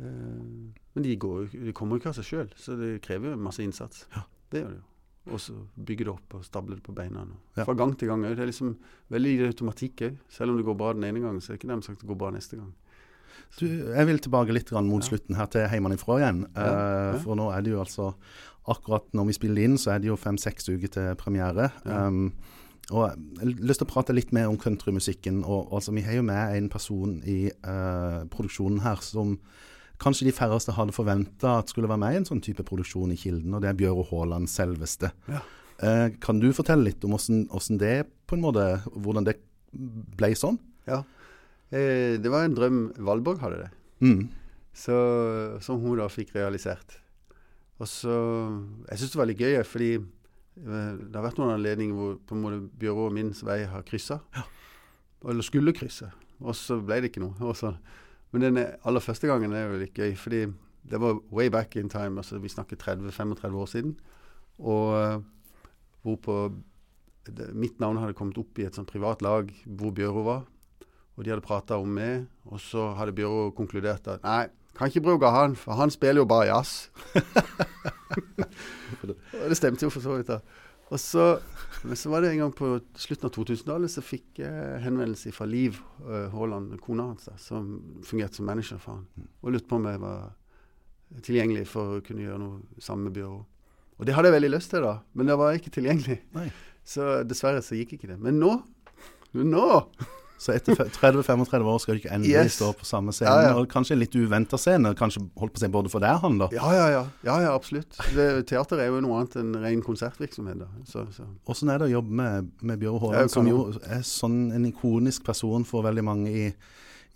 Eh, 0.00 0.72
Men 0.94 1.02
de, 1.04 1.16
går, 1.16 1.50
de 1.52 1.72
kommer 1.72 1.96
jo 1.96 2.00
ikke 2.00 2.08
av 2.10 2.14
seg 2.18 2.24
sjøl, 2.24 2.48
så 2.56 2.76
det 2.78 3.02
krever 3.02 3.30
jo 3.30 3.36
masse 3.36 3.60
innsats. 3.62 4.06
Ja. 4.14 4.22
Det 4.50 4.62
gjør 4.64 4.70
det 4.72 4.78
jo. 4.80 4.86
Og 5.28 5.36
så 5.40 5.52
bygge 5.76 6.04
det 6.06 6.12
opp 6.14 6.34
og 6.34 6.44
stable 6.44 6.74
det 6.78 6.82
på 6.82 6.94
beina. 6.96 7.26
Ja. 7.56 7.64
Fra 7.66 7.74
gang 7.76 7.92
til 7.98 8.08
gang. 8.08 8.22
Det 8.24 8.38
er 8.40 8.46
liksom 8.48 8.76
veldig 9.12 9.34
automatikk 9.50 10.00
òg. 10.06 10.16
Selv 10.32 10.50
om 10.50 10.56
det 10.56 10.64
går 10.64 10.78
bra 10.80 10.92
den 10.96 11.04
ene 11.04 11.20
gangen, 11.20 11.40
så 11.40 11.50
er 11.52 11.56
det 11.56 11.60
ikke 11.60 11.68
nærmest 11.74 11.90
sagt 11.92 12.00
det 12.00 12.08
går 12.08 12.16
bra 12.22 12.30
neste 12.32 12.56
gang. 12.56 12.70
Du, 13.58 13.66
jeg 13.66 14.06
vil 14.06 14.18
tilbake 14.18 14.52
litt 14.54 14.70
grann 14.70 14.88
mot 14.88 15.02
Ja. 15.02 15.08
slutten 15.10 15.36
her 15.36 15.46
til 15.46 15.66
hjemmefra 15.68 16.16
igjen. 16.20 16.46
Ja, 16.54 16.62
Eh, 16.62 17.12
ja. 17.14 17.18
For 17.18 17.34
nå 17.36 17.50
er 17.52 17.60
det 17.62 17.72
jo 17.72 17.80
altså 17.84 18.14
Akkurat 18.68 19.06
når 19.14 19.26
vi 19.26 19.32
spiller 19.32 19.62
inn, 19.64 19.76
så 19.78 19.94
er 19.94 19.98
det 19.98 20.06
jo 20.08 20.16
fem-seks 20.16 20.68
uker 20.68 20.88
til 20.92 21.14
premiere. 21.16 21.70
Um, 21.84 22.32
og 22.92 23.08
jeg 23.08 23.16
har 23.40 23.46
lyst 23.66 23.80
til 23.80 23.86
å 23.86 23.90
prate 23.90 24.12
litt 24.14 24.32
mer 24.32 24.48
om 24.48 24.58
countrymusikken. 24.58 25.42
Og 25.44 25.72
altså, 25.72 25.92
Vi 25.92 26.02
har 26.02 26.12
jo 26.12 26.22
med 26.22 26.56
en 26.56 26.68
person 26.68 27.22
i 27.24 27.50
uh, 27.64 28.26
produksjonen 28.30 28.80
her 28.84 28.96
som 29.00 29.38
kanskje 30.00 30.28
de 30.28 30.34
færreste 30.34 30.74
hadde 30.76 30.94
forventa 30.96 31.58
at 31.60 31.72
skulle 31.72 31.90
være 31.90 32.00
med 32.02 32.14
i 32.14 32.20
en 32.20 32.28
sånn 32.28 32.42
type 32.44 32.64
produksjon 32.66 33.12
i 33.12 33.18
Kilden, 33.20 33.54
og 33.54 33.62
det 33.64 33.70
er 33.70 33.78
Bjøro 33.78 34.06
Haaland 34.10 34.48
selveste. 34.50 35.12
Ja. 35.30 35.42
Eh, 35.80 36.06
kan 36.20 36.40
du 36.40 36.50
fortelle 36.56 36.88
litt 36.88 37.04
om 37.04 37.14
hvordan, 37.14 37.46
hvordan 37.52 37.80
det 37.80 37.94
på 38.28 38.36
en 38.36 38.44
måte, 38.44 38.66
hvordan 38.92 39.28
det 39.28 39.38
ble 39.72 40.32
sånn? 40.36 40.58
Ja. 40.88 41.02
Eh, 41.70 42.16
det 42.20 42.32
var 42.32 42.44
en 42.44 42.56
drøm 42.56 42.80
Valborg 42.98 43.40
hadde 43.44 43.64
det. 43.64 43.70
Mm. 44.04 44.24
Så, 44.76 44.96
som 45.64 45.80
hun 45.82 45.98
da 46.00 46.08
fikk 46.10 46.34
realisert. 46.36 46.98
Og 47.80 47.88
så 47.88 48.14
Jeg 48.90 49.00
syns 49.00 49.12
det 49.12 49.20
var 49.20 49.28
litt 49.30 49.40
gøy, 49.40 49.56
fordi 49.64 49.92
eh, 49.96 50.92
det 51.00 51.16
har 51.16 51.24
vært 51.24 51.40
noen 51.40 51.54
anledninger 51.56 51.96
hvor 51.96 52.18
på 52.28 52.36
en 52.36 52.44
måte 52.44 52.60
byrået 52.80 53.16
min 53.16 53.32
vei 53.46 53.62
har 53.68 53.86
kryssa. 53.88 54.20
Eller 55.24 55.44
skulle 55.44 55.76
krysse. 55.76 56.10
Og 56.40 56.56
så 56.56 56.78
ble 56.80 57.00
det 57.00 57.12
ikke 57.12 57.24
noe. 57.24 57.36
Og 57.44 57.56
så, 57.56 57.74
men 58.30 58.42
den 58.42 58.58
aller 58.84 59.02
første 59.02 59.26
gangen 59.26 59.52
er 59.52 59.66
jo 59.66 59.80
litt 59.80 59.96
gøy, 59.96 60.14
fordi 60.18 60.44
det 60.90 61.00
var 61.00 61.18
way 61.34 61.50
back 61.50 61.76
in 61.76 61.88
time. 61.90 62.18
altså 62.20 62.38
Vi 62.38 62.48
snakker 62.48 62.76
30-35 62.76 63.56
år 63.56 63.66
siden. 63.66 63.96
Og 64.58 64.94
eh, 65.00 65.18
hvorpå 66.02 66.52
det, 67.26 67.50
mitt 67.54 67.80
navn 67.80 67.98
hadde 68.00 68.16
kommet 68.16 68.38
opp 68.38 68.58
i 68.58 68.64
et 68.66 68.76
sånt 68.76 68.90
privat 68.90 69.22
lag 69.22 69.50
hvor 69.66 69.90
Bjøro 69.90 70.24
var. 70.24 70.46
Og 71.16 71.24
de 71.24 71.30
hadde 71.34 71.44
prata 71.44 71.76
om 71.76 71.88
meg, 71.88 72.26
og 72.48 72.60
så 72.60 72.92
hadde 72.96 73.12
Bjøro 73.12 73.50
konkludert 73.56 74.08
at 74.08 74.22
nei, 74.24 74.46
kan 74.78 74.88
ikke 74.88 75.02
bruke 75.04 75.28
han, 75.34 75.56
for 75.58 75.76
han 75.76 75.90
spiller 75.92 76.22
jo 76.22 76.28
bare 76.30 76.46
jazz. 76.48 76.88
og 79.04 79.48
det 79.50 79.58
stemte 79.58 79.84
jo 79.84 79.90
for 79.92 80.00
så 80.00 80.16
vidt. 80.16 80.30
da. 80.30 80.38
Og 80.90 80.98
så, 80.98 81.24
men 81.86 81.98
så 81.98 82.10
var 82.10 82.24
det 82.24 82.32
en 82.32 82.42
gang 82.44 82.52
på 82.56 82.72
slutten 82.98 83.28
av 83.28 83.34
2000-tallet 83.36 83.92
så 83.92 84.02
fikk 84.02 84.40
jeg 84.42 84.80
henvendelse 84.82 85.30
fra 85.34 85.46
Liv 85.46 85.78
eh, 86.02 86.26
Haaland, 86.32 86.74
kona 86.82 87.12
hans, 87.12 87.28
da, 87.30 87.36
som 87.38 87.68
fungerte 88.06 88.40
som 88.40 88.50
manager 88.50 88.80
for 88.82 88.98
han. 88.98 89.28
Og 89.44 89.54
lurte 89.54 89.70
på 89.70 89.78
om 89.78 89.86
jeg 89.86 90.02
var 90.02 90.32
tilgjengelig 91.26 91.68
for 91.70 91.98
å 91.98 92.02
kunne 92.06 92.26
gjøre 92.26 92.42
noe 92.42 92.82
sammen 92.82 93.06
med 93.06 93.20
Bjørn. 93.20 93.46
Og 94.00 94.08
det 94.08 94.16
hadde 94.16 94.32
jeg 94.32 94.38
veldig 94.38 94.52
lyst 94.56 94.74
til, 94.74 94.82
da, 94.86 94.96
men 95.14 95.30
det 95.30 95.38
var 95.38 95.54
ikke 95.54 95.72
tilgjengelig. 95.78 96.18
Nei. 96.34 96.48
Så 96.90 97.08
dessverre 97.28 97.62
så 97.62 97.78
gikk 97.78 97.94
ikke 97.98 98.10
det. 98.10 98.18
Men 98.22 98.40
nå 98.42 98.56
nå! 99.32 99.82
Så 100.40 100.54
etter 100.54 100.72
30-35 100.72 101.66
år 101.68 101.80
skal 101.82 101.96
du 101.96 102.00
ikke 102.00 102.12
endelig 102.16 102.32
Yes. 102.32 102.54
stå 102.56 102.70
på 102.72 102.86
samme 102.88 103.12
scene. 103.12 103.28
Ja, 103.28 103.50
ja. 103.50 103.56
Og 103.60 103.66
kanskje 103.68 103.98
litt 103.98 104.14
uventa 104.16 104.56
scene, 104.56 104.94
kanskje 104.96 105.20
holdt 105.36 105.52
på 105.52 105.60
å 105.60 105.62
si 105.64 105.68
både 105.68 105.92
for 105.92 106.00
deg 106.00 106.16
han, 106.22 106.38
da. 106.40 106.48
Ja, 106.56 106.70
ja, 106.72 106.86
ja. 106.94 107.02
ja, 107.28 107.34
ja 107.44 107.50
absolutt. 107.52 107.98
Det, 108.16 108.28
teater 108.48 108.80
er 108.80 108.88
jo 108.88 109.02
noe 109.04 109.18
annet 109.20 109.36
enn 109.36 109.50
ren 109.60 109.82
konsertvirksomhet. 109.84 110.62
da. 110.62 110.70
Så, 110.88 111.04
så. 111.12 111.26
Åssen 111.44 111.68
er 111.68 111.82
det 111.82 111.90
å 111.90 111.94
jobbe 111.98 112.16
med, 112.22 112.48
med 112.64 112.80
Bjørn 112.80 113.02
Haaland, 113.04 113.34
som 113.34 113.50
jo 113.50 113.66
er 113.84 114.00
sånn 114.06 114.46
en 114.56 114.64
ikonisk 114.70 115.28
person 115.28 115.68
for 115.68 115.84
veldig 115.84 116.06
mange 116.08 116.32
i, 116.32 116.46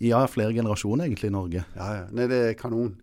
i 0.05 0.13
ja, 0.13 0.21
flere 0.29 0.53
generasjoner 0.53 1.09
egentlig 1.09 1.33
i 1.33 1.35
Norge? 1.39 1.65
Ja, 1.73 1.89
ja. 1.97 2.05
Nei, 2.13 2.29
det 2.29 2.41
er 2.51 2.55
kanon. 2.61 2.93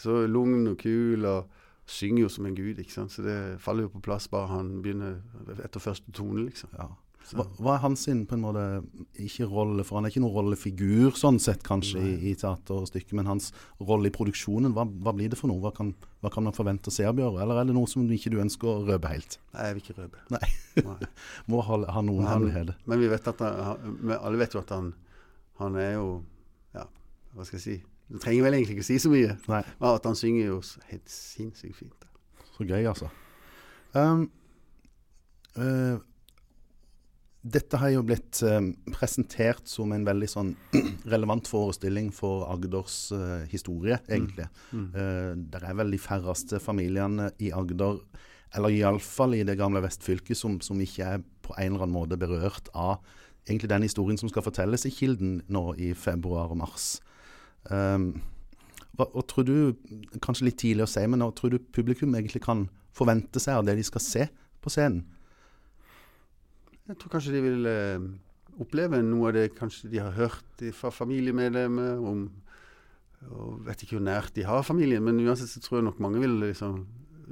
Så 0.00 0.22
lugn 0.24 0.64
og 0.72 0.80
kul, 0.80 1.28
og 1.28 1.52
synger 1.90 2.24
jo 2.24 2.32
som 2.32 2.48
en 2.48 2.56
gud, 2.56 2.80
ikke 2.80 2.96
sant. 2.96 3.12
Så 3.12 3.28
det 3.28 3.36
faller 3.60 3.84
jo 3.84 3.92
på 3.92 4.02
plass 4.08 4.30
bare 4.32 4.48
han 4.54 4.78
begynner 4.80 5.20
etter 5.60 5.84
første 5.84 6.16
tone, 6.16 6.46
liksom. 6.48 6.72
Ja. 6.80 6.88
Hva, 7.30 7.44
hva 7.60 7.74
er 7.76 7.82
hans 7.84 8.04
sin 8.08 8.24
på 8.26 8.34
en 8.34 8.42
måte 8.42 8.62
ikke 9.22 9.46
rolle, 9.46 9.84
for 9.86 9.98
han 9.98 10.06
er 10.06 10.12
ikke 10.12 10.22
noen 10.24 10.34
rollefigur 10.34 11.14
sånn 11.18 11.38
sett 11.42 11.62
kanskje 11.66 12.00
i, 12.02 12.14
i 12.30 12.32
teaterstykket, 12.38 13.12
men 13.18 13.28
hans 13.30 13.50
rolle 13.78 14.10
i 14.10 14.14
produksjonen, 14.14 14.72
hva, 14.74 14.86
hva 15.04 15.14
blir 15.14 15.30
det 15.30 15.38
for 15.38 15.52
noe? 15.52 15.60
Hva 15.62 15.70
kan, 15.76 15.92
hva 16.24 16.32
kan 16.34 16.48
man 16.48 16.56
forvente 16.56 16.90
å 16.90 16.94
se 16.94 17.06
av 17.06 17.14
Bjørn? 17.18 17.38
Eller 17.44 17.60
er 17.60 17.68
det 17.68 17.76
noe 17.76 17.90
som 17.90 18.08
du 18.08 18.16
ikke 18.16 18.32
du 18.34 18.40
ønsker 18.42 18.72
å 18.72 18.80
røpe 18.88 19.12
helt? 19.12 19.38
Nei, 19.54 19.68
jeg 19.68 19.76
vil 19.76 19.84
ikke 19.84 19.96
røpe. 20.00 20.24
Nei. 20.34 20.50
Nei. 20.80 20.98
Må 21.52 21.62
ha, 21.68 21.78
ha 21.94 22.04
noen 22.08 22.26
hemmeligheter. 22.32 22.82
Men 22.90 23.04
vi 23.04 23.12
vet 23.12 23.30
at 23.30 23.46
han, 23.46 24.18
alle 24.18 24.42
vet 24.42 24.58
jo 24.58 24.64
at 24.64 24.74
han, 24.74 24.90
han 25.62 25.78
er 25.78 25.94
jo 25.98 26.10
Ja, 26.74 26.88
hva 27.36 27.46
skal 27.46 27.60
jeg 27.60 27.66
si? 27.68 27.78
Du 28.10 28.18
trenger 28.18 28.48
vel 28.48 28.58
egentlig 28.58 28.80
ikke 28.80 28.90
si 28.90 28.98
så 28.98 29.10
mye. 29.12 29.36
Nei. 29.46 29.62
Men 29.78 29.92
at 29.94 30.06
han 30.08 30.18
synger 30.18 30.48
jo 30.48 30.60
helt 30.90 31.10
sinnssykt 31.14 31.78
fint. 31.78 32.06
Så 32.56 32.66
gøy, 32.66 32.82
altså. 32.90 33.06
Um, 33.94 34.26
eh, 35.54 36.00
dette 37.40 37.78
har 37.80 37.88
jo 37.94 38.02
blitt 38.04 38.42
eh, 38.44 38.58
presentert 38.92 39.68
som 39.68 39.94
en 39.96 40.04
veldig 40.04 40.28
sånn 40.28 40.50
relevant 41.12 41.48
forestilling 41.48 42.10
for 42.12 42.44
Agders 42.52 42.98
eh, 43.16 43.46
historie, 43.48 43.96
egentlig. 44.10 44.48
Mm. 44.76 44.88
Eh, 44.92 45.30
det 45.54 45.62
er 45.64 45.78
vel 45.78 45.94
de 45.94 46.00
færreste 46.00 46.60
familiene 46.60 47.30
i 47.40 47.48
Agder, 47.56 48.02
eller 48.58 48.74
iallfall 48.74 49.38
i 49.38 49.44
det 49.46 49.56
gamle 49.56 49.80
vestfylket, 49.84 50.36
som, 50.36 50.58
som 50.64 50.80
ikke 50.84 51.14
er 51.16 51.24
på 51.46 51.54
en 51.56 51.72
eller 51.72 51.86
annen 51.86 51.96
måte 51.96 52.18
berørt 52.20 52.68
av 52.76 52.98
egentlig 53.46 53.70
den 53.72 53.86
historien 53.86 54.20
som 54.20 54.28
skal 54.28 54.44
fortelles 54.44 54.84
i 54.86 54.92
Kilden 54.92 55.38
nå 55.48 55.70
i 55.80 55.94
februar 55.96 56.52
og 56.52 56.60
mars. 56.60 56.90
Um, 57.70 58.12
hva, 58.98 59.06
og 59.06 59.24
tror 59.30 59.46
du, 59.48 59.54
kanskje 60.20 60.50
litt 60.50 60.60
tidlig 60.60 60.84
å 60.84 60.90
si, 60.90 61.06
men 61.08 61.24
hva 61.24 61.30
tror 61.36 61.54
du 61.54 61.70
publikum 61.72 62.12
egentlig 62.18 62.42
kan 62.44 62.66
forvente 62.96 63.40
seg 63.40 63.62
av 63.62 63.66
det 63.66 63.78
de 63.78 63.86
skal 63.86 64.04
se 64.04 64.28
på 64.60 64.72
scenen? 64.72 65.06
Jeg 66.88 66.98
tror 66.98 67.12
kanskje 67.12 67.34
de 67.36 67.42
vil 67.44 67.66
eh, 67.70 68.06
oppleve 68.62 69.02
noe 69.04 69.28
av 69.28 69.36
det 69.36 69.50
kanskje 69.56 69.90
de 69.92 70.00
har 70.02 70.16
hørt 70.16 70.64
fra 70.76 70.92
familiemedlemmer 70.94 72.00
om 72.00 72.28
og 73.28 73.66
vet 73.66 73.82
ikke 73.84 73.98
hvor 73.98 74.06
nært 74.06 74.32
de 74.36 74.46
har 74.48 74.62
familien, 74.64 75.02
men 75.04 75.20
uansett 75.20 75.50
så 75.50 75.60
tror 75.60 75.80
jeg 75.80 75.86
nok 75.90 75.98
mange 76.00 76.22
vil 76.22 76.38
liksom 76.40 76.86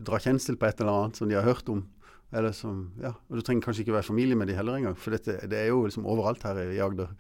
dra 0.05 0.19
kjensel 0.21 0.59
på 0.61 0.69
et 0.69 0.83
eller 0.83 0.93
annet 0.93 1.21
som 1.21 1.31
de 1.31 1.39
har 1.39 1.47
hørt 1.47 1.71
om. 1.73 1.81
Eller 2.29 2.53
som, 2.53 2.91
ja, 3.01 3.15
og 3.17 3.39
Du 3.39 3.43
trenger 3.43 3.65
kanskje 3.65 3.87
ikke 3.87 3.97
være 3.97 4.11
familie 4.11 4.37
med 4.37 4.51
de 4.51 4.57
heller 4.59 4.77
engang, 4.77 4.97
for 5.01 5.17
dette, 5.17 5.39
det 5.49 5.59
er 5.59 5.71
jo 5.71 5.87
liksom 5.87 6.07
overalt 6.07 6.45
her 6.45 6.61
i 6.61 6.83
Agder. 6.85 7.15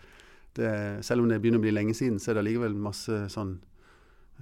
Selv 1.06 1.22
om 1.22 1.30
det 1.30 1.40
begynner 1.40 1.62
å 1.62 1.64
bli 1.64 1.72
lenge 1.72 1.94
siden, 1.96 2.18
så 2.20 2.30
er 2.30 2.36
det 2.36 2.44
allikevel 2.44 2.76
masse 2.76 3.22
sånn 3.32 3.56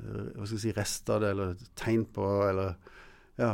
eh, 0.00 0.32
hva 0.34 0.46
skal 0.46 0.56
jeg 0.56 0.64
si, 0.64 0.74
rester 0.74 1.16
av 1.16 1.22
det, 1.22 1.32
eller 1.36 1.66
tegn 1.78 2.06
på 2.16 2.26
eller 2.48 2.74
ja, 3.36 3.52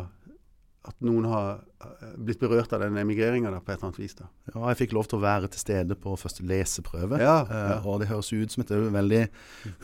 at 0.82 0.96
noen 1.04 1.26
har 1.30 1.60
eh, 1.84 2.14
blitt 2.18 2.40
berørt 2.42 2.72
av 2.74 2.82
den 2.82 2.96
emigreringa 2.98 3.52
på 3.60 3.70
et 3.70 3.76
eller 3.76 3.88
annet 3.88 4.00
vis. 4.00 4.16
da. 4.18 4.26
Ja, 4.50 4.64
jeg 4.72 4.80
fikk 4.80 4.94
lov 4.96 5.06
til 5.10 5.20
å 5.20 5.22
være 5.22 5.50
til 5.52 5.62
stede 5.62 5.96
på 5.98 6.16
første 6.18 6.42
leseprøve. 6.48 7.20
Ja, 7.22 7.36
eh, 7.46 7.66
ja. 7.70 7.76
og 7.86 8.00
det 8.02 8.08
høres 8.10 8.32
ut 8.34 8.54
som 8.54 8.64
et 8.64 8.72
veldig 8.72 9.22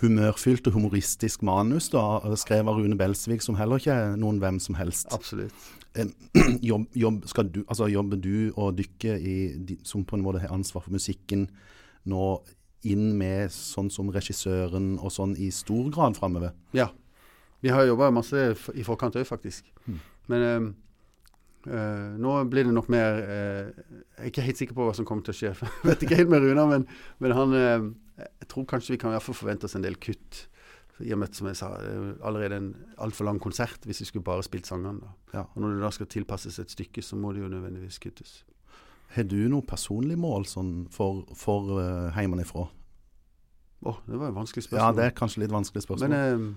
humørfylt 0.03 0.67
og 0.71 0.75
humoristisk 0.75 1.45
manus, 1.47 1.91
da, 1.95 2.03
skrevet 2.41 2.73
av 2.73 2.81
Rune 2.81 2.99
Belsvik, 2.99 3.45
som 3.45 3.59
heller 3.61 3.79
ikke 3.79 3.95
er 3.95 4.17
noen 4.19 4.41
hvem 4.43 4.59
som 4.63 4.79
helst. 4.79 5.13
Absolutt. 5.15 5.55
Eh, 5.95 6.11
jobb, 6.73 6.89
jobb, 6.99 7.23
skal 7.31 7.53
du, 7.55 7.63
altså 7.69 7.87
jobber 7.93 8.19
du 8.25 8.51
og 8.57 8.75
dykker 8.81 9.23
i, 9.23 9.39
som 9.87 10.03
på 10.03 10.19
en 10.19 10.27
måte 10.27 10.43
har 10.43 10.55
ansvar 10.57 10.83
for 10.89 10.97
musikken, 10.99 11.47
nå 12.11 12.27
inn 12.89 13.13
med 13.19 13.55
sånn 13.55 13.89
som 13.91 14.11
regissøren 14.15 14.97
og 14.99 15.15
sånn 15.15 15.39
i 15.39 15.53
stor 15.55 15.95
grad 15.95 16.19
framover? 16.19 16.59
Ja. 16.75 16.91
Vi 17.63 17.71
har 17.75 17.87
jobba 17.87 18.11
masse 18.15 18.51
i 18.75 18.85
forkant 18.87 19.19
òg, 19.19 19.27
faktisk. 19.27 19.67
Mm. 19.87 20.03
Men 20.31 20.45
eh, 21.67 22.19
nå 22.21 22.35
blir 22.51 22.69
det 22.69 22.75
nok 22.75 22.91
mer 22.93 23.19
uh, 23.19 23.71
Jeg 24.19 24.23
er 24.23 24.31
ikke 24.31 24.45
helt 24.47 24.61
sikker 24.61 24.77
på 24.77 24.87
hva 24.87 24.95
som 24.97 25.07
kommer 25.09 25.27
til 25.27 25.35
å 25.35 25.39
skje. 25.39 25.51
Jeg 25.83 25.89
vet 25.89 26.05
ikke 26.07 26.21
helt 26.21 26.31
med 26.33 26.45
Runa, 26.45 26.67
men, 26.71 26.87
men 27.19 27.35
han 27.37 27.57
uh, 27.57 27.89
Jeg 28.21 28.51
tror 28.53 28.69
kanskje 28.71 28.95
vi 28.95 29.01
kan 29.03 29.13
i 29.13 29.17
hvert 29.17 29.27
fall 29.27 29.39
forvente 29.39 29.69
oss 29.69 29.77
en 29.79 29.87
del 29.87 29.99
kutt. 30.03 30.45
I 30.99 31.13
og 31.15 31.21
med, 31.23 31.31
som 31.31 31.47
jeg 31.47 31.55
sa, 31.55 31.69
er 31.79 32.07
allerede 32.27 32.57
en 32.59 32.71
altfor 32.99 33.29
lang 33.29 33.37
konsert 33.39 33.85
hvis 33.87 34.01
vi 34.03 34.09
skulle 34.09 34.27
bare 34.27 34.43
spilt 34.43 34.67
sangene. 34.67 35.13
Ja. 35.31 35.45
Og 35.53 35.63
når 35.63 35.77
det 35.77 35.85
da 35.85 35.91
skal 35.95 36.09
tilpasses 36.11 36.59
et 36.59 36.75
stykke, 36.75 37.05
så 37.07 37.15
må 37.15 37.31
det 37.37 37.45
jo 37.45 37.51
nødvendigvis 37.53 38.01
kuttes. 38.03 38.41
Har 39.15 39.29
du 39.31 39.37
noe 39.47 39.63
personlig 39.63 40.19
mål 40.19 40.49
sånn 40.51 40.73
for, 40.91 41.23
for 41.39 41.79
uh, 41.79 42.09
heimanifra? 42.19 42.67
Å, 43.87 43.95
det 44.09 44.19
var 44.19 44.33
et 44.33 44.41
vanskelig 44.41 44.67
spørsmål. 44.67 44.83
Ja, 44.83 44.97
det 44.99 45.07
er 45.07 45.15
kanskje 45.23 45.45
litt 45.45 45.55
vanskelig 45.55 45.87
spørsmål. 45.87 46.11
Men 46.11 46.51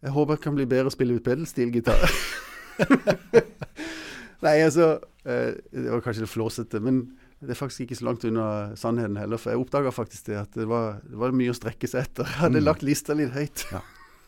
jeg 0.00 0.14
håper 0.14 0.38
jeg 0.38 0.42
kan 0.46 0.56
bli 0.56 0.64
bedre 0.64 0.88
å 0.88 0.94
spille 0.94 1.18
ut 1.18 1.26
pedalstilgitar. 1.26 2.08
Nei, 4.44 4.56
altså 4.64 4.86
eh, 5.28 5.52
Det 5.72 5.86
var 5.92 6.00
kanskje 6.04 6.24
litt 6.24 6.32
flåsete, 6.32 6.80
men 6.84 7.02
det 7.40 7.54
er 7.54 7.56
faktisk 7.60 7.86
ikke 7.86 7.96
så 7.96 8.04
langt 8.04 8.24
unna 8.28 8.46
sannheten 8.76 9.16
heller. 9.16 9.40
For 9.40 9.52
jeg 9.54 9.62
oppdaga 9.62 9.92
faktisk 9.96 10.26
det 10.28 10.36
at 10.42 10.56
det 10.60 10.66
var, 10.68 10.98
det 11.08 11.16
var 11.22 11.32
mye 11.32 11.52
å 11.52 11.56
strekke 11.56 11.88
seg 11.88 12.02
etter. 12.04 12.28
Jeg 12.28 12.40
hadde 12.42 12.60
Mm. 12.60 12.66
lagt 12.68 12.82
lista 12.84 13.16
litt 13.16 13.32
høyt. 13.32 13.64
ja, 13.72 13.80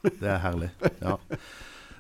Det 0.03 0.31
er 0.33 0.41
herlig. 0.41 0.71
Ja. 1.03 1.19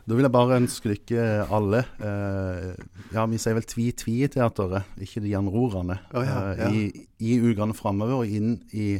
Da 0.02 0.16
vil 0.18 0.24
jeg 0.26 0.32
bare 0.34 0.56
ønske 0.58 0.88
lykke 0.90 1.24
alle 1.54 1.82
eh, 2.02 2.72
Ja, 3.14 3.22
vi 3.30 3.38
sier 3.38 3.54
vel 3.54 3.62
tvi-tvi 3.70 4.16
i 4.24 4.30
teateret, 4.32 4.88
ikke 5.04 5.20
de 5.22 5.30
gjenrorene. 5.30 5.98
Oh, 6.16 6.24
ja, 6.26 6.38
ja, 6.56 6.66
eh. 6.66 6.72
I, 6.72 7.06
I 7.20 7.36
ukene 7.52 7.76
framover 7.76 8.24
og 8.24 8.26
inn 8.32 8.56
i 8.74 8.96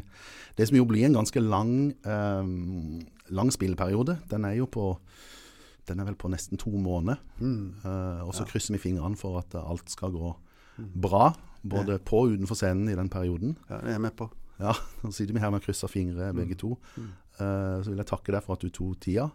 det 0.60 0.68
som 0.68 0.76
jo 0.76 0.84
blir 0.86 1.08
en 1.08 1.16
ganske 1.16 1.40
lang, 1.42 1.72
eh, 2.04 2.52
lang 3.32 3.50
spilleperiode. 3.56 4.18
Den 4.30 4.44
er 4.44 4.60
jo 4.60 4.68
på 4.70 4.92
den 5.88 6.00
er 6.00 6.04
vel 6.04 6.14
på 6.14 6.30
nesten 6.30 6.58
to 6.58 6.70
måneder. 6.70 7.18
Mm. 7.40 7.74
Uh, 7.84 8.22
og 8.26 8.34
så 8.34 8.44
Ja. 8.44 8.50
krysser 8.52 8.72
vi 8.76 8.78
fingrene 8.90 9.16
for 9.18 9.38
at 9.38 9.54
alt 9.54 9.88
skal 9.90 10.10
gå 10.14 10.34
Mm. 10.78 10.88
bra. 11.02 11.34
Både 11.62 11.98
på 12.00 12.22
og 12.24 12.30
utenfor 12.32 12.56
scenen 12.56 12.88
i 12.88 12.94
den 12.96 13.08
perioden. 13.12 13.56
Ja, 13.68 13.76
det 13.78 13.88
er 13.88 13.92
jeg 13.92 14.00
med 14.00 14.16
på. 14.16 14.30
Ja, 14.58 14.72
Nå 15.04 15.12
sitter 15.12 15.34
vi 15.34 15.40
her 15.40 15.50
med 15.50 15.60
å 15.60 15.64
krysse 15.66 15.88
fingre 15.90 16.32
begge 16.34 16.56
to. 16.58 16.78
Mm. 16.96 17.10
Eh, 17.38 17.82
så 17.82 17.88
vil 17.90 17.96
jeg 17.98 18.06
takke 18.06 18.32
deg 18.32 18.42
for 18.42 18.54
at 18.54 18.60
du 18.60 18.70
tok 18.70 18.98
tida. 19.00 19.30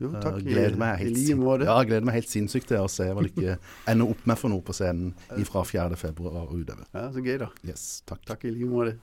Jo, 0.00 0.10
takk. 0.12 0.22
takk. 0.22 0.42
gleder 0.44 0.76
meg 0.76 1.00
I 1.00 1.04
helt, 1.04 1.16
like 1.16 1.36
måte. 1.38 1.64
ja, 1.64 1.82
gleder 1.84 2.04
meg 2.04 2.14
helt 2.14 2.28
sinnssykt 2.28 2.66
til 2.66 2.76
å 2.82 2.88
se 2.90 3.04
hva 3.14 3.22
dere 3.34 3.58
ender 3.88 4.10
opp 4.10 4.26
med 4.26 4.38
for 4.38 4.48
noe 4.50 4.60
på 4.60 4.72
scenen 4.74 5.14
fra 5.46 5.62
4. 5.64 5.96
februar 5.96 6.42
og 6.48 6.54
utover. 6.60 6.84
Ja, 6.92 7.08
så 7.10 7.22
gøy, 7.24 7.38
da. 7.38 7.48
Yes, 7.64 8.02
takk. 8.06 8.24
Takk 8.26 8.44
i 8.44 8.50
like 8.50 8.68
måte. 8.68 8.98